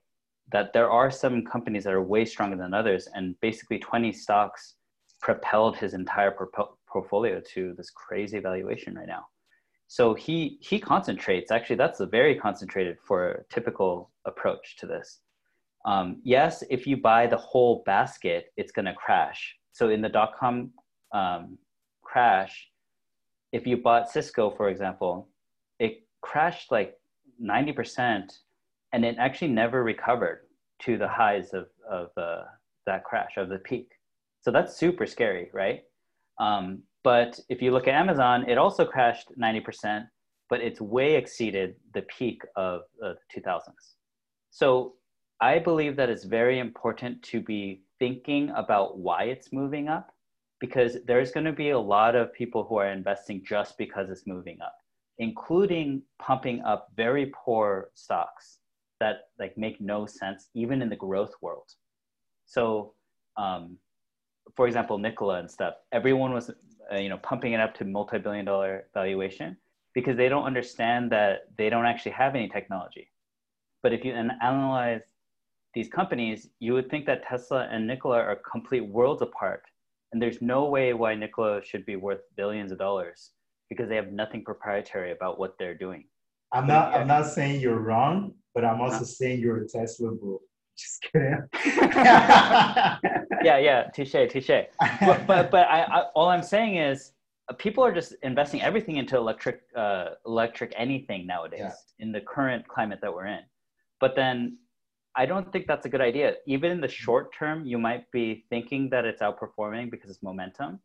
[0.51, 4.75] that there are some companies that are way stronger than others, and basically 20 stocks
[5.21, 6.35] propelled his entire
[6.89, 9.25] portfolio to this crazy valuation right now.
[9.87, 11.51] So he he concentrates.
[11.51, 15.21] Actually, that's a very concentrated for a typical approach to this.
[15.87, 19.55] Um, yes, if you buy the whole basket, it's going to crash.
[19.71, 20.71] So in the dot com
[21.13, 21.57] um,
[22.03, 22.67] crash,
[23.53, 25.29] if you bought Cisco, for example,
[25.79, 26.95] it crashed like
[27.41, 28.29] 90%
[28.91, 30.41] and it actually never recovered
[30.83, 32.43] to the highs of, of uh,
[32.85, 33.89] that crash of the peak.
[34.41, 35.83] So that's super scary right?
[36.39, 40.05] Um, but if you look at amazon it also crashed 90%
[40.49, 43.61] but it's way exceeded the peak of uh, the 2000s
[44.51, 44.95] so
[45.41, 50.13] i believe that it's very important to be thinking about why it's moving up
[50.59, 54.27] because there's going to be a lot of people who are investing just because it's
[54.27, 54.77] moving up
[55.19, 58.59] including pumping up very poor stocks
[58.99, 61.73] that like make no sense even in the growth world
[62.45, 62.93] so
[63.37, 63.77] um,
[64.55, 66.49] for example, Nikola and stuff, everyone was,
[66.91, 69.57] uh, you know, pumping it up to multi-billion dollar valuation
[69.93, 73.11] because they don't understand that they don't actually have any technology.
[73.83, 75.01] But if you analyze
[75.77, 79.61] these companies, you would think that Tesla and Nikola are complete worlds apart.
[80.11, 83.33] And there's no way why Nikola should be worth billions of dollars
[83.69, 86.05] because they have nothing proprietary about what they're doing.
[86.51, 90.39] I'm not I'm not saying you're wrong, but I'm also saying you're a Tesla bro.
[90.77, 91.43] Just kidding.
[93.43, 94.65] yeah, yeah, touche, touche.
[95.05, 97.11] But but, but I, I, all I'm saying is
[97.49, 102.03] uh, people are just investing everything into electric uh, electric anything nowadays yeah.
[102.03, 103.43] in the current climate that we're in.
[103.99, 104.57] But then
[105.17, 106.35] I don't think that's a good idea.
[106.45, 110.79] Even in the short term, you might be thinking that it's outperforming because it's momentum.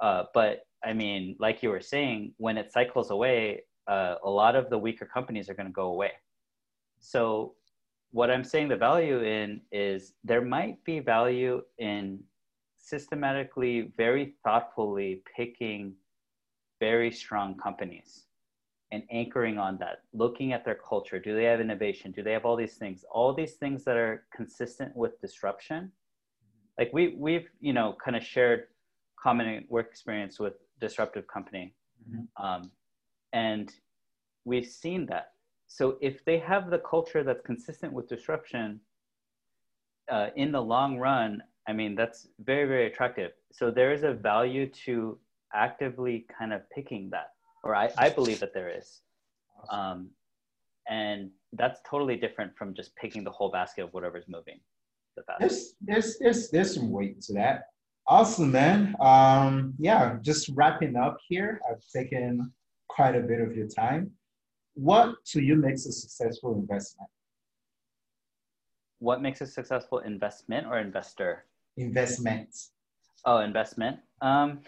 [0.00, 4.56] Uh, but I mean, like you were saying, when it cycles away, uh, a lot
[4.56, 6.12] of the weaker companies are going to go away.
[6.98, 7.54] So,
[8.10, 12.20] what I'm saying the value in is there might be value in
[12.78, 15.92] systematically, very thoughtfully picking
[16.80, 18.27] very strong companies
[18.90, 21.18] and anchoring on that, looking at their culture.
[21.18, 22.10] Do they have innovation?
[22.10, 23.04] Do they have all these things?
[23.10, 25.92] All these things that are consistent with disruption.
[26.78, 28.64] Like we we've you know kind of shared
[29.22, 31.74] common work experience with disruptive company,
[32.08, 32.44] mm-hmm.
[32.44, 32.70] um,
[33.32, 33.72] and
[34.44, 35.32] we've seen that.
[35.66, 38.80] So if they have the culture that's consistent with disruption,
[40.10, 43.32] uh, in the long run, I mean that's very very attractive.
[43.52, 45.18] So there is a value to
[45.52, 47.32] actively kind of picking that
[47.68, 49.02] or I, I believe that there is.
[49.70, 50.08] Um,
[50.88, 54.58] and that's totally different from just picking the whole basket of whatever's moving
[55.16, 55.74] the fastest.
[55.82, 57.64] There's, there's, there's, there's some weight to that.
[58.06, 58.96] Awesome, man.
[59.00, 61.60] Um, yeah, just wrapping up here.
[61.70, 62.50] I've taken
[62.88, 64.12] quite a bit of your time.
[64.74, 67.10] What to you makes a successful investment?
[69.00, 71.44] What makes a successful investment or investor?
[71.76, 72.48] Investment.
[73.26, 73.98] Oh, investment.
[74.22, 74.60] Um,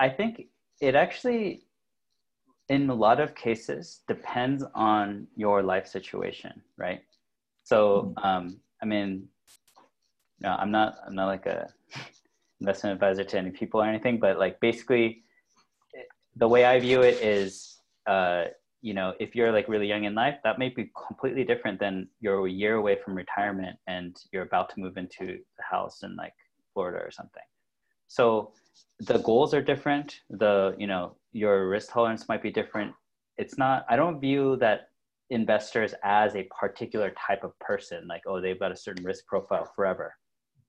[0.00, 0.46] I think
[0.80, 1.62] it actually
[2.68, 7.02] in a lot of cases depends on your life situation right
[7.64, 8.26] so hmm.
[8.26, 9.26] um, i mean
[10.40, 11.68] no, i'm not i'm not like a
[12.60, 15.22] investment advisor to any people or anything but like basically
[16.36, 18.44] the way i view it is uh,
[18.82, 22.08] you know if you're like really young in life that may be completely different than
[22.20, 26.16] you're a year away from retirement and you're about to move into the house in
[26.16, 26.32] like
[26.72, 27.42] florida or something
[28.10, 28.50] so
[28.98, 30.20] the goals are different.
[30.30, 32.92] The you know your risk tolerance might be different.
[33.38, 34.88] It's not i don't view that
[35.30, 39.64] investors as a particular type of person like oh they've got a certain risk profile
[39.76, 40.12] forever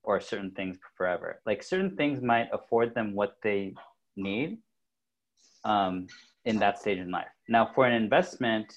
[0.03, 1.41] or certain things forever.
[1.47, 3.73] Like certain things might afford them what they
[4.15, 4.59] need
[5.63, 6.05] um,
[6.45, 7.33] in that stage in life.
[7.49, 8.67] Now for an investment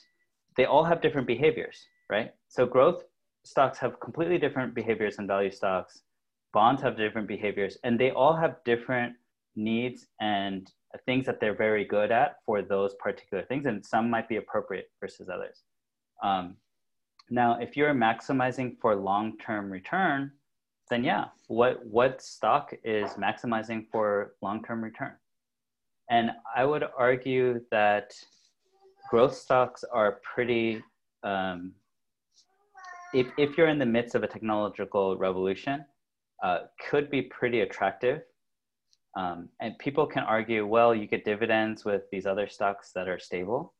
[0.56, 1.78] they all have different behaviors
[2.10, 2.30] right?
[2.48, 3.04] So growth
[3.44, 6.00] stocks have completely different behaviors than value stocks
[6.54, 9.14] bonds have different behaviors and they all have different
[9.56, 10.72] needs and
[11.06, 14.90] things that they're very good at for those particular things, and some might be appropriate
[15.00, 15.62] versus others.
[16.22, 16.56] Um,
[17.30, 20.30] now, if you're maximizing for long-term return,
[20.90, 25.12] then yeah, what what stock is maximizing for long-term return?
[26.10, 28.14] And I would argue that
[29.10, 30.82] growth stocks are pretty.
[31.22, 31.72] Um,
[33.14, 35.86] if if you're in the midst of a technological revolution,
[36.44, 38.20] uh, could be pretty attractive
[39.16, 43.18] um, and people can argue, well, you get dividends with these other stocks that are
[43.18, 43.74] stable,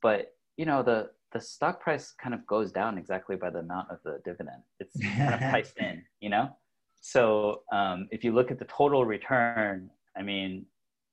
[0.00, 3.88] but you know the the stock price kind of goes down exactly by the amount
[3.90, 4.62] of the dividend.
[4.80, 6.56] It's kind of priced in, you know.
[7.00, 10.66] So um, if you look at the total return, I mean,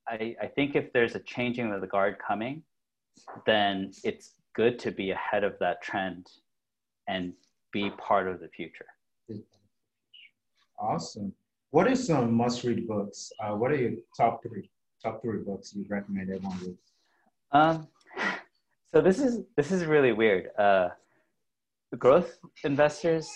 [0.07, 2.63] I, I think if there's a changing of the guard coming,
[3.45, 6.27] then it's good to be ahead of that trend
[7.07, 7.33] and
[7.71, 8.87] be part of the future.
[10.79, 11.33] Awesome.
[11.71, 13.31] What are some must-read books?
[13.39, 14.69] Uh, what are your top three
[15.03, 16.77] top three books you'd recommend everyone read?
[17.51, 17.87] Um,
[18.93, 20.49] so this is this is really weird.
[20.57, 20.89] Uh,
[21.97, 23.29] growth investors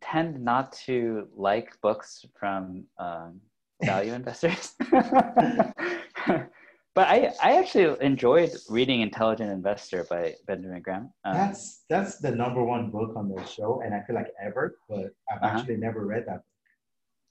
[0.00, 3.40] tend not to like books from um,
[3.82, 4.74] value investors.
[6.94, 11.10] but I, I actually enjoyed reading Intelligent Investor by Benjamin Graham.
[11.24, 14.76] Um, that's that's the number one book on the show, and I feel like ever,
[14.88, 15.58] but I've uh-huh.
[15.58, 16.36] actually never read that.
[16.36, 16.44] Book.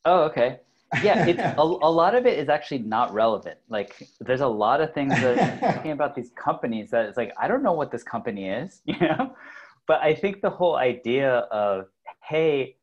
[0.06, 0.60] Oh, okay.
[1.04, 3.60] Yeah, it's a, a lot of it is actually not relevant.
[3.70, 7.48] Like, there's a lot of things that talking about these companies that it's like I
[7.48, 9.36] don't know what this company is, you know.
[9.88, 11.86] But I think the whole idea of
[12.24, 12.78] hey,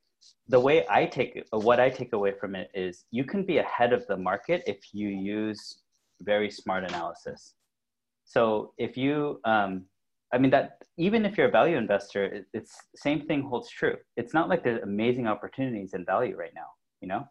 [0.49, 3.93] the way I take what I take away from it is you can be ahead
[3.93, 5.79] of the market if you use
[6.21, 7.55] very smart analysis.
[8.25, 9.85] So if you, um,
[10.33, 13.97] I mean that even if you're a value investor, it, it's same thing holds true.
[14.17, 16.69] It's not like there's amazing opportunities in value right now
[17.01, 17.27] you know?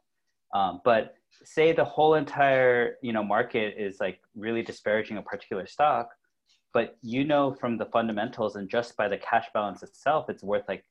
[0.54, 5.68] Um, but say the whole entire, you know, market is like really disparaging a particular
[5.68, 6.10] stock,
[6.74, 10.64] but you know from the fundamentals and just by the cash balance itself, it's worth
[10.68, 10.84] like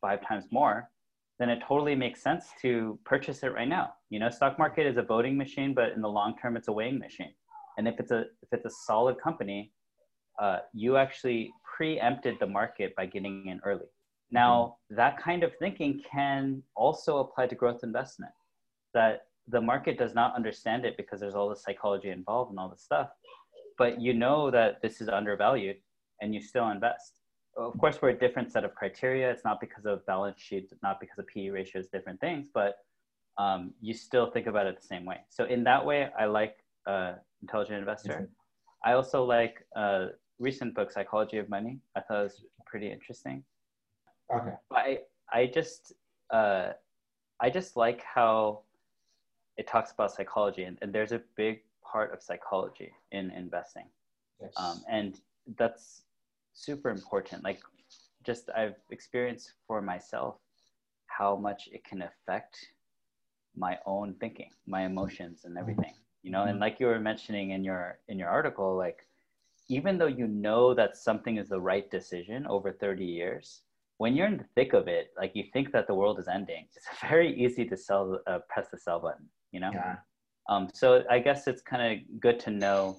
[0.00, 0.90] five times more,
[1.38, 3.92] then it totally makes sense to purchase it right now.
[4.10, 6.72] You know, stock market is a voting machine, but in the long term, it's a
[6.72, 7.32] weighing machine.
[7.78, 9.72] And if it's a if it's a solid company,
[10.40, 13.86] uh, you actually preempted the market by getting in early.
[14.30, 14.96] Now, mm-hmm.
[14.96, 18.32] that kind of thinking can also apply to growth investment.
[18.94, 22.68] That the market does not understand it because there's all the psychology involved and all
[22.68, 23.08] this stuff,
[23.78, 25.76] but you know that this is undervalued
[26.20, 27.20] and you still invest.
[27.56, 29.30] Of course, we're a different set of criteria.
[29.30, 32.76] It's not because of balance sheets, not because of PE ratios, different things, but
[33.38, 35.18] um, you still think about it the same way.
[35.28, 38.12] So in that way, I like uh, Intelligent Investor.
[38.12, 38.24] Mm-hmm.
[38.84, 40.06] I also like uh,
[40.38, 41.78] recent book, Psychology of Money.
[41.96, 43.44] I thought it was pretty interesting.
[44.34, 44.54] Okay.
[44.72, 44.98] I,
[45.32, 45.92] I just,
[46.30, 46.70] uh,
[47.40, 48.60] I just like how
[49.56, 53.86] it talks about psychology, and, and there's a big part of psychology in investing,
[54.40, 54.52] yes.
[54.56, 55.20] um, and
[55.58, 56.02] that's
[56.54, 57.44] super important.
[57.44, 57.60] Like,
[58.24, 60.36] just I've experienced for myself
[61.06, 62.56] how much it can affect
[63.54, 65.92] my own thinking, my emotions, and everything.
[66.22, 66.60] You know, and mm-hmm.
[66.60, 69.06] like you were mentioning in your in your article, like
[69.68, 73.62] even though you know that something is the right decision over 30 years,
[73.98, 76.66] when you're in the thick of it, like you think that the world is ending,
[76.74, 79.70] it's very easy to sell, uh, press the sell button, you know?
[79.72, 79.96] Yeah.
[80.48, 82.96] Um, so I guess it's kind of good to know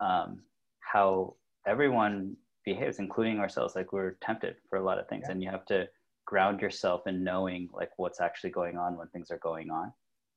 [0.00, 0.42] um,
[0.80, 3.76] how everyone behaves, including ourselves.
[3.76, 5.32] Like we're tempted for a lot of things, yeah.
[5.32, 5.86] and you have to
[6.24, 9.92] ground yourself in knowing like what's actually going on when things are going on.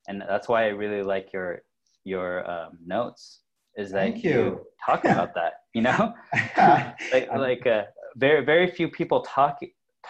[0.08, 1.62] And that's why I really like your
[2.06, 3.40] your um, notes
[3.76, 4.30] is that Thank you.
[4.30, 5.52] you talk about that.
[5.74, 6.14] You know,
[7.12, 7.82] like like uh,
[8.16, 9.58] very very few people talk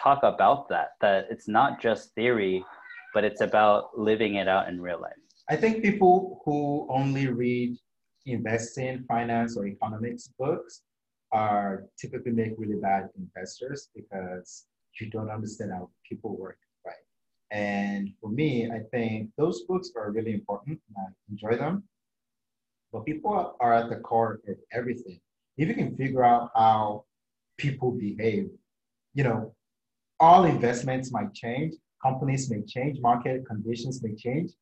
[0.01, 0.91] talk about that.
[1.01, 2.65] That it's not just theory,
[3.15, 5.13] but it's about living it out in real life.
[5.51, 7.77] I think people who only read
[8.27, 10.83] investing, finance, or economics books
[11.33, 14.67] are typically make really bad investors because
[15.01, 16.59] you don't understand how people work?
[17.51, 20.81] And for me, I think those books are really important.
[20.89, 21.85] and I enjoy them.
[22.93, 25.21] But people are at the core of everything.
[25.57, 27.05] If you can figure out how
[27.57, 28.51] people behave,
[29.15, 29.55] you know,
[30.21, 34.53] all investments might change, companies may change, market conditions may change,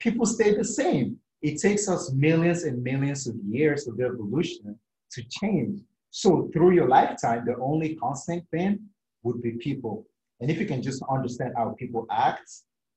[0.00, 1.18] people stay the same.
[1.42, 4.78] It takes us millions and millions of years of evolution
[5.12, 5.80] to change.
[6.10, 8.80] So through your lifetime, the only constant thing
[9.22, 10.06] would be people.
[10.40, 12.50] And if you can just understand how people act,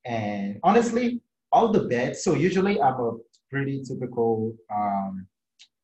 [0.06, 2.24] and honestly, all the bets.
[2.24, 3.12] So usually I'm a
[3.50, 5.28] pretty typical, um,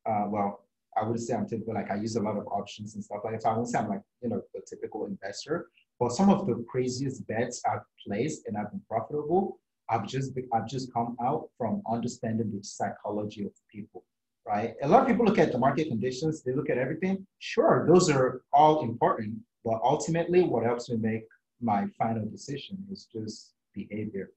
[0.06, 0.64] uh, well,
[0.96, 3.34] I would say I'm typical, like I use a lot of options and stuff like
[3.34, 3.42] that.
[3.42, 5.68] So I won't say I'm like, you know, the typical investor,
[5.98, 9.58] but some of the craziest bets I've placed and I've been profitable,
[9.88, 14.04] I've just, I've just come out from understanding the psychology of people,
[14.46, 14.74] right?
[14.82, 17.26] A lot of people look at the market conditions, they look at everything.
[17.38, 21.24] Sure, those are all important, but ultimately what helps me make
[21.64, 24.30] my final decision is just behavior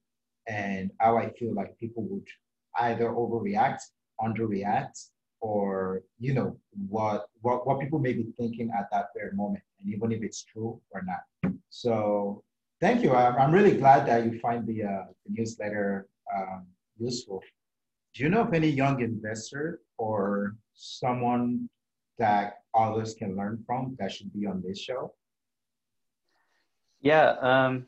[0.48, 2.26] and how I feel like people would
[2.80, 3.80] either overreact,
[4.20, 5.10] underreact,
[5.40, 9.92] or you know what what what people may be thinking at that very moment, and
[9.92, 11.52] even if it's true or not.
[11.70, 12.42] So
[12.80, 13.14] thank you.
[13.14, 16.66] I'm, I'm really glad that you find the, uh, the newsletter um,
[16.98, 17.42] useful.
[18.14, 21.68] Do you know of any young investor or someone
[22.18, 25.12] that others can learn from that should be on this show?
[27.00, 27.86] Yeah, um,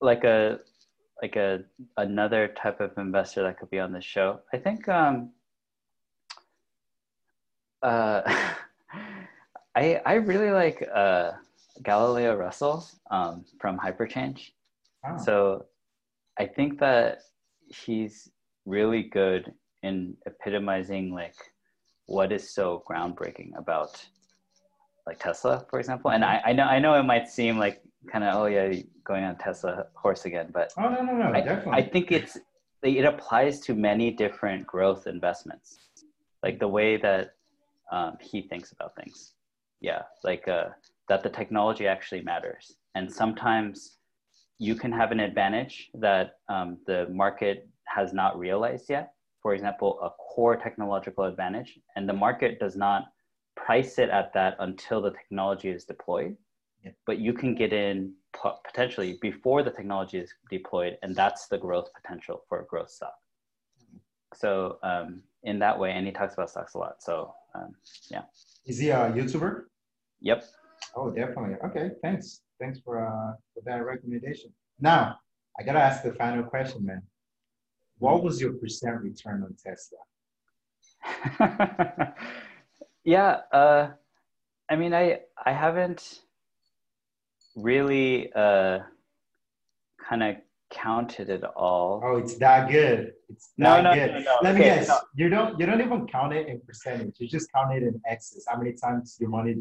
[0.00, 0.60] like a
[1.22, 1.60] like a
[1.96, 4.40] another type of investor that could be on this show.
[4.52, 5.30] I think um,
[7.82, 8.22] uh,
[9.74, 11.32] I I really like uh,
[11.82, 14.50] Galileo Russell um, from Hyperchange.
[15.06, 15.16] Oh.
[15.18, 15.66] So
[16.38, 17.22] I think that
[17.66, 18.30] he's
[18.66, 19.52] really good
[19.82, 21.34] in epitomizing like
[22.06, 24.04] what is so groundbreaking about
[25.06, 26.10] like Tesla, for example.
[26.10, 28.72] And I, I know I know it might seem like kind of oh yeah
[29.04, 31.72] going on Tesla horse again, but oh no no no I, definitely.
[31.72, 32.38] I think it's
[32.82, 35.78] it applies to many different growth investments,
[36.42, 37.34] like the way that
[37.92, 39.34] um, he thinks about things.
[39.80, 40.66] Yeah, like uh,
[41.08, 43.98] that the technology actually matters, and sometimes
[44.58, 49.12] you can have an advantage that um, the market has not realized yet.
[49.42, 53.06] For example, a core technological advantage, and the market does not
[53.64, 56.36] price it at that until the technology is deployed.
[56.84, 56.90] Yeah.
[57.06, 58.12] But you can get in
[58.66, 63.14] potentially before the technology is deployed, and that's the growth potential for a growth stock.
[64.34, 67.02] So um, in that way, and he talks about stocks a lot.
[67.02, 67.74] So um,
[68.10, 68.22] yeah.
[68.66, 69.64] Is he a YouTuber?
[70.20, 70.44] Yep.
[70.96, 71.56] Oh, definitely.
[71.66, 72.40] Okay, thanks.
[72.60, 74.52] Thanks for uh, for that recommendation.
[74.80, 75.16] Now,
[75.58, 77.02] I gotta ask the final question, man.
[77.98, 79.98] What was your percent return on Tesla?
[83.04, 83.90] yeah, uh,
[84.68, 86.20] I mean, I I haven't
[87.56, 88.80] really uh,
[90.08, 90.36] kind of
[90.70, 92.00] counted it all.
[92.04, 93.12] Oh, it's that good.
[93.28, 94.12] It's that no, no, good.
[94.12, 94.88] No, no, Let okay, me guess.
[94.88, 95.00] No.
[95.14, 97.16] You don't you don't even count it in percentage.
[97.18, 98.46] You just count it in X's.
[98.48, 99.56] How many times your money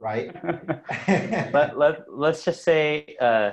[0.00, 0.34] right?
[1.52, 3.52] but let let's just say uh,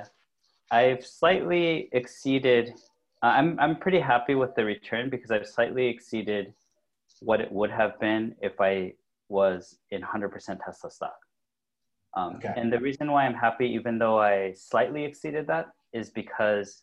[0.70, 2.72] I've slightly exceeded.
[3.22, 6.52] Uh, I'm I'm pretty happy with the return because I've slightly exceeded
[7.20, 8.94] what it would have been if I
[9.28, 10.32] was in 100%
[10.64, 11.16] Tesla stock.
[12.16, 12.54] Um, okay.
[12.56, 16.82] And the reason why I'm happy, even though I slightly exceeded that, is because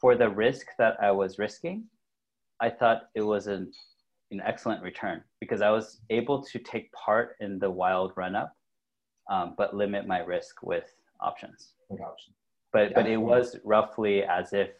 [0.00, 1.84] for the risk that I was risking,
[2.60, 3.72] I thought it was an,
[4.30, 8.52] an excellent return because I was able to take part in the wild run up,
[9.30, 10.84] um, but limit my risk with
[11.20, 11.72] options.
[11.88, 12.36] With options.
[12.72, 14.70] But, yeah, but it was roughly as if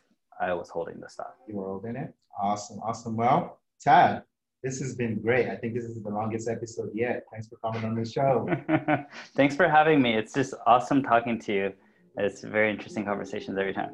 [0.41, 1.35] I was holding the stock.
[1.49, 2.13] You were holding it?
[2.39, 3.17] Awesome, awesome.
[3.17, 4.23] Well, Tad,
[4.67, 5.49] this has been great.
[5.49, 7.23] I think this is the longest episode yet.
[7.31, 8.49] Thanks for coming on the show.
[9.37, 10.15] Thanks for having me.
[10.15, 11.73] It's just awesome talking to you.
[12.17, 13.93] It's very interesting conversations every time.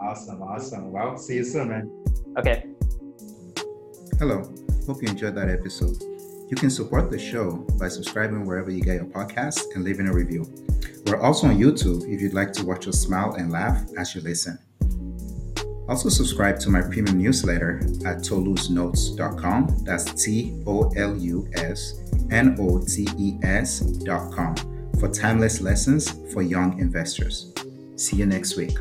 [0.00, 0.92] Awesome, awesome.
[0.92, 2.04] Well, see you soon, man.
[2.38, 2.64] Okay.
[4.18, 4.50] Hello.
[4.86, 6.00] Hope you enjoyed that episode.
[6.48, 10.14] You can support the show by subscribing wherever you get your podcasts and leaving a
[10.14, 10.46] review.
[11.06, 14.22] We're also on YouTube if you'd like to watch us smile and laugh as you
[14.22, 14.58] listen.
[15.88, 19.78] Also, subscribe to my premium newsletter at tolusnotes.com.
[19.84, 22.00] That's T O L U S
[22.30, 24.54] N O T E S.com
[24.98, 27.52] for timeless lessons for young investors.
[27.96, 28.76] See you next week.